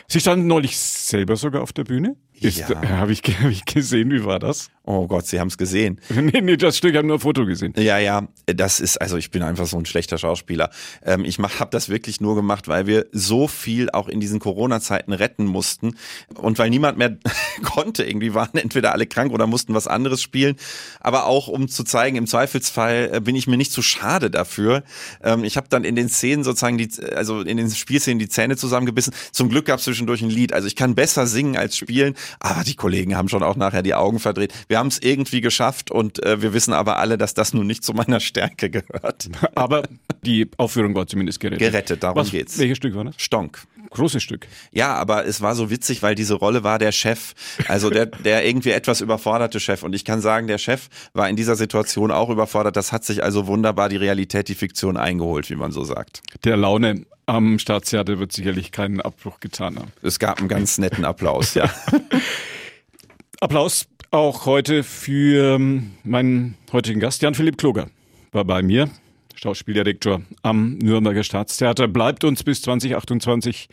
Sie 0.08 0.20
standen 0.20 0.46
neulich 0.46 0.78
selber 0.78 1.36
sogar 1.38 1.64
auf 1.64 1.74
der 1.74 1.86
Bühne. 1.86 2.16
Ist, 2.40 2.60
Ja. 2.60 2.70
äh, 2.84 2.88
Habe 2.88 3.12
ich, 3.12 3.22
hab 3.42 3.50
ich 3.50 3.66
gesehen, 3.66 4.12
wie 4.12 4.24
war 4.24 4.38
das? 4.40 4.70
Oh 4.92 5.06
Gott, 5.06 5.28
Sie 5.28 5.40
haben 5.40 5.50
es 5.50 5.58
gesehen. 5.60 6.02
nee, 6.10 6.42
nee, 6.42 6.58
das 6.58 6.76
Stück, 6.76 6.94
ich 6.94 6.98
habe 6.98 7.06
nur 7.06 7.18
ein 7.18 7.20
Foto 7.20 7.46
gesehen. 7.46 7.76
Ja, 7.78 8.00
ja, 8.00 8.28
das 8.48 8.80
ist, 8.80 9.00
also 9.00 9.18
ich 9.18 9.30
bin 9.30 9.44
einfach 9.44 9.68
so 9.68 9.78
ein 9.78 9.86
schlechter 9.86 10.18
Schauspieler. 10.18 10.72
Ähm, 11.06 11.26
ich 11.26 11.38
habe 11.38 11.70
das 11.70 11.90
wirklich 11.90 12.22
nur 12.22 12.34
gemacht, 12.34 12.68
weil 12.68 12.88
wir 12.88 13.06
so 13.12 13.48
viel 13.48 13.92
auch 13.92 14.08
in 14.10 14.20
diesen 14.20 14.40
Corona-Zeiten 14.40 15.14
retten 15.14 15.46
mussten 15.46 15.94
und 16.34 16.58
weil 16.58 16.72
niemand 16.72 16.98
mehr 16.98 17.20
konnte. 17.64 18.04
Irgendwie 18.04 18.34
waren 18.34 18.56
entweder 18.56 18.92
alle 18.92 19.06
krank 19.06 19.32
oder 19.32 19.46
mussten 19.46 19.76
was 19.76 19.86
anderes 19.86 20.24
spielen. 20.24 20.56
Aber 21.00 21.28
auch 21.28 21.50
um 21.50 21.68
zu 21.68 21.84
zeigen, 21.84 22.18
im 22.18 22.26
Zweifelsfall 22.26 23.12
äh, 23.14 23.22
bin 23.22 23.36
ich 23.36 23.46
mir 23.46 23.58
nicht 23.58 23.72
zu 23.72 23.84
schade 23.84 24.32
dafür. 24.32 24.82
Ähm, 25.24 25.44
ich 25.44 25.56
habe 25.56 25.68
dann 25.70 25.84
in 25.84 25.96
den 25.96 26.10
Szenen 26.10 26.44
sozusagen, 26.44 26.80
die, 26.80 26.90
also 27.14 27.42
in 27.42 27.58
den 27.58 27.70
Spielszenen 27.70 28.18
die 28.18 28.28
Zähne 28.28 28.58
zusammengebissen. 28.58 29.14
Zum 29.34 29.50
Glück 29.50 29.66
gab 29.66 29.78
es 29.78 29.86
zwischendurch 29.86 30.24
ein 30.24 30.32
Lied. 30.32 30.52
Also 30.52 30.66
ich 30.66 30.76
kann 30.76 30.96
besser 30.96 31.28
singen 31.28 31.58
als 31.58 31.78
spielen, 31.78 32.16
aber 32.40 32.64
die 32.64 32.76
Kollegen 32.76 33.16
haben 33.16 33.30
schon 33.30 33.44
auch 33.44 33.56
nachher 33.56 33.84
die 33.84 33.94
Augen 33.94 34.18
verdreht. 34.18 34.52
Wir 34.68 34.79
haben 34.80 34.88
es 34.88 35.00
irgendwie 35.02 35.42
geschafft 35.42 35.92
und 35.92 36.24
äh, 36.26 36.42
wir 36.42 36.54
wissen 36.54 36.74
aber 36.74 36.98
alle, 36.98 37.18
dass 37.18 37.34
das 37.34 37.54
nun 37.54 37.68
nicht 37.68 37.84
zu 37.84 37.94
meiner 37.94 38.20
Stärke 38.20 38.70
gehört. 38.70 39.30
Aber 39.56 39.84
die 40.24 40.50
Aufführung 40.58 40.96
war 40.96 41.08
zumindest 41.08 41.40
gerettet. 41.40 41.60
Gerettet, 41.72 42.04
darum 42.04 42.18
Was, 42.18 42.32
geht's. 42.32 42.58
Welches 42.58 42.78
Stück 42.78 42.96
war 42.96 43.06
das? 43.06 43.16
Stonk. 43.18 43.60
Großes 43.92 44.22
Stück. 44.22 44.48
Ja, 44.72 44.94
aber 44.96 45.26
es 45.26 45.42
war 45.42 45.56
so 45.56 45.72
witzig, 45.72 46.04
weil 46.04 46.14
diese 46.14 46.36
Rolle 46.36 46.64
war 46.64 46.78
der 46.78 46.92
Chef, 46.92 47.34
also 47.68 47.90
der, 47.90 48.06
der 48.06 48.46
irgendwie 48.46 48.70
etwas 48.70 49.02
überforderte 49.02 49.60
Chef. 49.60 49.82
Und 49.82 49.96
ich 49.96 50.06
kann 50.06 50.22
sagen, 50.22 50.48
der 50.48 50.60
Chef 50.60 50.90
war 51.14 51.28
in 51.28 51.36
dieser 51.36 51.56
Situation 51.56 52.12
auch 52.12 52.30
überfordert. 52.30 52.76
Das 52.76 52.92
hat 52.92 53.04
sich 53.04 53.24
also 53.24 53.48
wunderbar 53.48 53.90
die 53.90 53.96
Realität, 53.96 54.48
die 54.48 54.54
Fiktion 54.54 54.96
eingeholt, 54.96 55.50
wie 55.50 55.56
man 55.56 55.72
so 55.72 55.84
sagt. 55.84 56.22
Der 56.44 56.56
Laune 56.56 57.06
am 57.26 57.58
Staatstheater 57.58 58.20
wird 58.20 58.32
sicherlich 58.32 58.72
keinen 58.72 59.02
Abbruch 59.02 59.40
getan 59.40 59.78
haben. 59.78 59.92
Es 60.04 60.20
gab 60.20 60.40
einen 60.40 60.50
ganz 60.50 60.78
netten 60.78 61.04
Applaus, 61.04 61.56
ja. 61.56 61.70
Applaus 63.40 63.88
auch 64.12 64.46
heute 64.46 64.84
für 64.84 65.56
ähm, 65.56 65.92
meinen 66.04 66.56
heutigen 66.72 67.00
Gast, 67.00 67.22
Jan-Philipp 67.22 67.58
Kloger, 67.58 67.90
war 68.32 68.46
bei 68.46 68.62
mir, 68.62 68.90
Schauspieldirektor 69.36 70.22
am 70.42 70.78
Nürnberger 70.78 71.24
Staatstheater, 71.24 71.88
bleibt 71.88 72.24
uns 72.24 72.44
bis 72.44 72.62
2028 72.62 73.70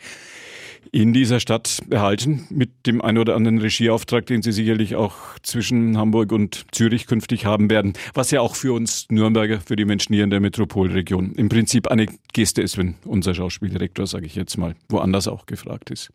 in 0.91 1.11
dieser 1.11 1.39
Stadt 1.39 1.81
erhalten, 1.89 2.47
mit 2.49 2.85
dem 2.85 3.01
ein 3.01 3.17
oder 3.17 3.35
anderen 3.35 3.57
Regieauftrag, 3.57 4.25
den 4.25 4.41
Sie 4.41 4.51
sicherlich 4.51 4.95
auch 4.95 5.15
zwischen 5.43 5.97
Hamburg 5.97 6.31
und 6.31 6.65
Zürich 6.71 7.07
künftig 7.07 7.45
haben 7.45 7.69
werden, 7.69 7.93
was 8.13 8.31
ja 8.31 8.39
auch 8.39 8.55
für 8.55 8.73
uns 8.73 9.07
Nürnberger, 9.09 9.59
für 9.59 9.75
die 9.75 9.85
Menschen 9.85 10.13
hier 10.13 10.23
in 10.23 10.29
der 10.29 10.39
Metropolregion 10.39 11.33
im 11.33 11.49
Prinzip 11.49 11.87
eine 11.87 12.05
Geste 12.31 12.61
ist, 12.61 12.77
wenn 12.77 12.95
unser 13.03 13.33
Schauspieldirektor, 13.33 14.07
sage 14.07 14.25
ich 14.25 14.35
jetzt 14.35 14.57
mal, 14.57 14.75
woanders 14.87 15.27
auch 15.27 15.45
gefragt 15.45 15.89
ist. 15.89 16.11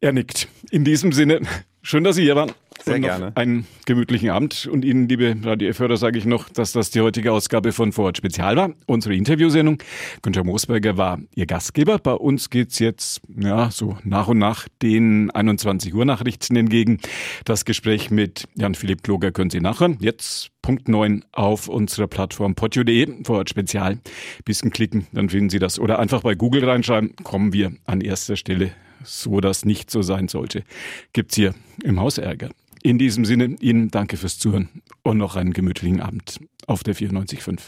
Er 0.00 0.12
nickt. 0.12 0.48
In 0.70 0.84
diesem 0.84 1.12
Sinne, 1.12 1.40
schön, 1.82 2.04
dass 2.04 2.16
Sie 2.16 2.22
hier 2.22 2.36
waren. 2.36 2.52
Sehr 2.88 2.96
und 2.96 3.02
gerne. 3.02 3.32
Einen 3.36 3.66
gemütlichen 3.86 4.30
Abend. 4.30 4.66
Und 4.66 4.84
Ihnen, 4.84 5.08
liebe 5.08 5.36
Radio 5.42 5.68
F-Hörer, 5.70 5.96
sage 5.96 6.18
ich 6.18 6.24
noch, 6.24 6.48
dass 6.48 6.72
das 6.72 6.90
die 6.90 7.00
heutige 7.00 7.32
Ausgabe 7.32 7.72
von 7.72 7.92
Vorort 7.92 8.16
Spezial 8.16 8.56
war. 8.56 8.70
Unsere 8.86 9.14
Interviewsendung. 9.14 9.78
Günther 10.22 10.44
Moosberger 10.44 10.96
war 10.96 11.20
Ihr 11.34 11.46
Gastgeber. 11.46 11.98
Bei 11.98 12.12
uns 12.12 12.50
geht's 12.50 12.78
jetzt, 12.78 13.20
ja, 13.38 13.70
so 13.70 13.98
nach 14.04 14.28
und 14.28 14.38
nach 14.38 14.68
den 14.82 15.30
21 15.30 15.94
Uhr 15.94 16.04
Nachrichten 16.04 16.56
entgegen. 16.56 16.98
Das 17.44 17.64
Gespräch 17.64 18.10
mit 18.10 18.44
Jan-Philipp 18.54 19.02
Kloger 19.02 19.32
können 19.32 19.50
Sie 19.50 19.60
nachhören. 19.60 19.98
Jetzt 20.00 20.50
Punkt 20.62 20.88
9 20.88 21.24
auf 21.32 21.68
unserer 21.68 22.08
Plattform 22.08 22.54
podio.de, 22.54 23.24
Vorort 23.24 23.50
Spezial. 23.50 23.98
Bisschen 24.44 24.70
klicken, 24.70 25.06
dann 25.12 25.28
finden 25.28 25.50
Sie 25.50 25.58
das. 25.58 25.78
Oder 25.78 25.98
einfach 25.98 26.22
bei 26.22 26.34
Google 26.34 26.64
reinschreiben, 26.64 27.14
kommen 27.22 27.52
wir 27.52 27.72
an 27.86 28.00
erster 28.00 28.36
Stelle 28.36 28.72
so 29.04 29.40
das 29.40 29.64
nicht 29.64 29.90
so 29.90 30.02
sein 30.02 30.28
sollte, 30.28 30.64
gibt's 31.12 31.36
hier 31.36 31.54
im 31.82 32.00
Haus 32.00 32.18
Ärger. 32.18 32.50
In 32.82 32.98
diesem 32.98 33.24
Sinne, 33.24 33.56
Ihnen 33.60 33.90
danke 33.90 34.16
fürs 34.16 34.38
Zuhören 34.38 34.68
und 35.02 35.18
noch 35.18 35.36
einen 35.36 35.52
gemütlichen 35.52 36.00
Abend 36.00 36.40
auf 36.66 36.82
der 36.82 36.94
94.5. 36.94 37.60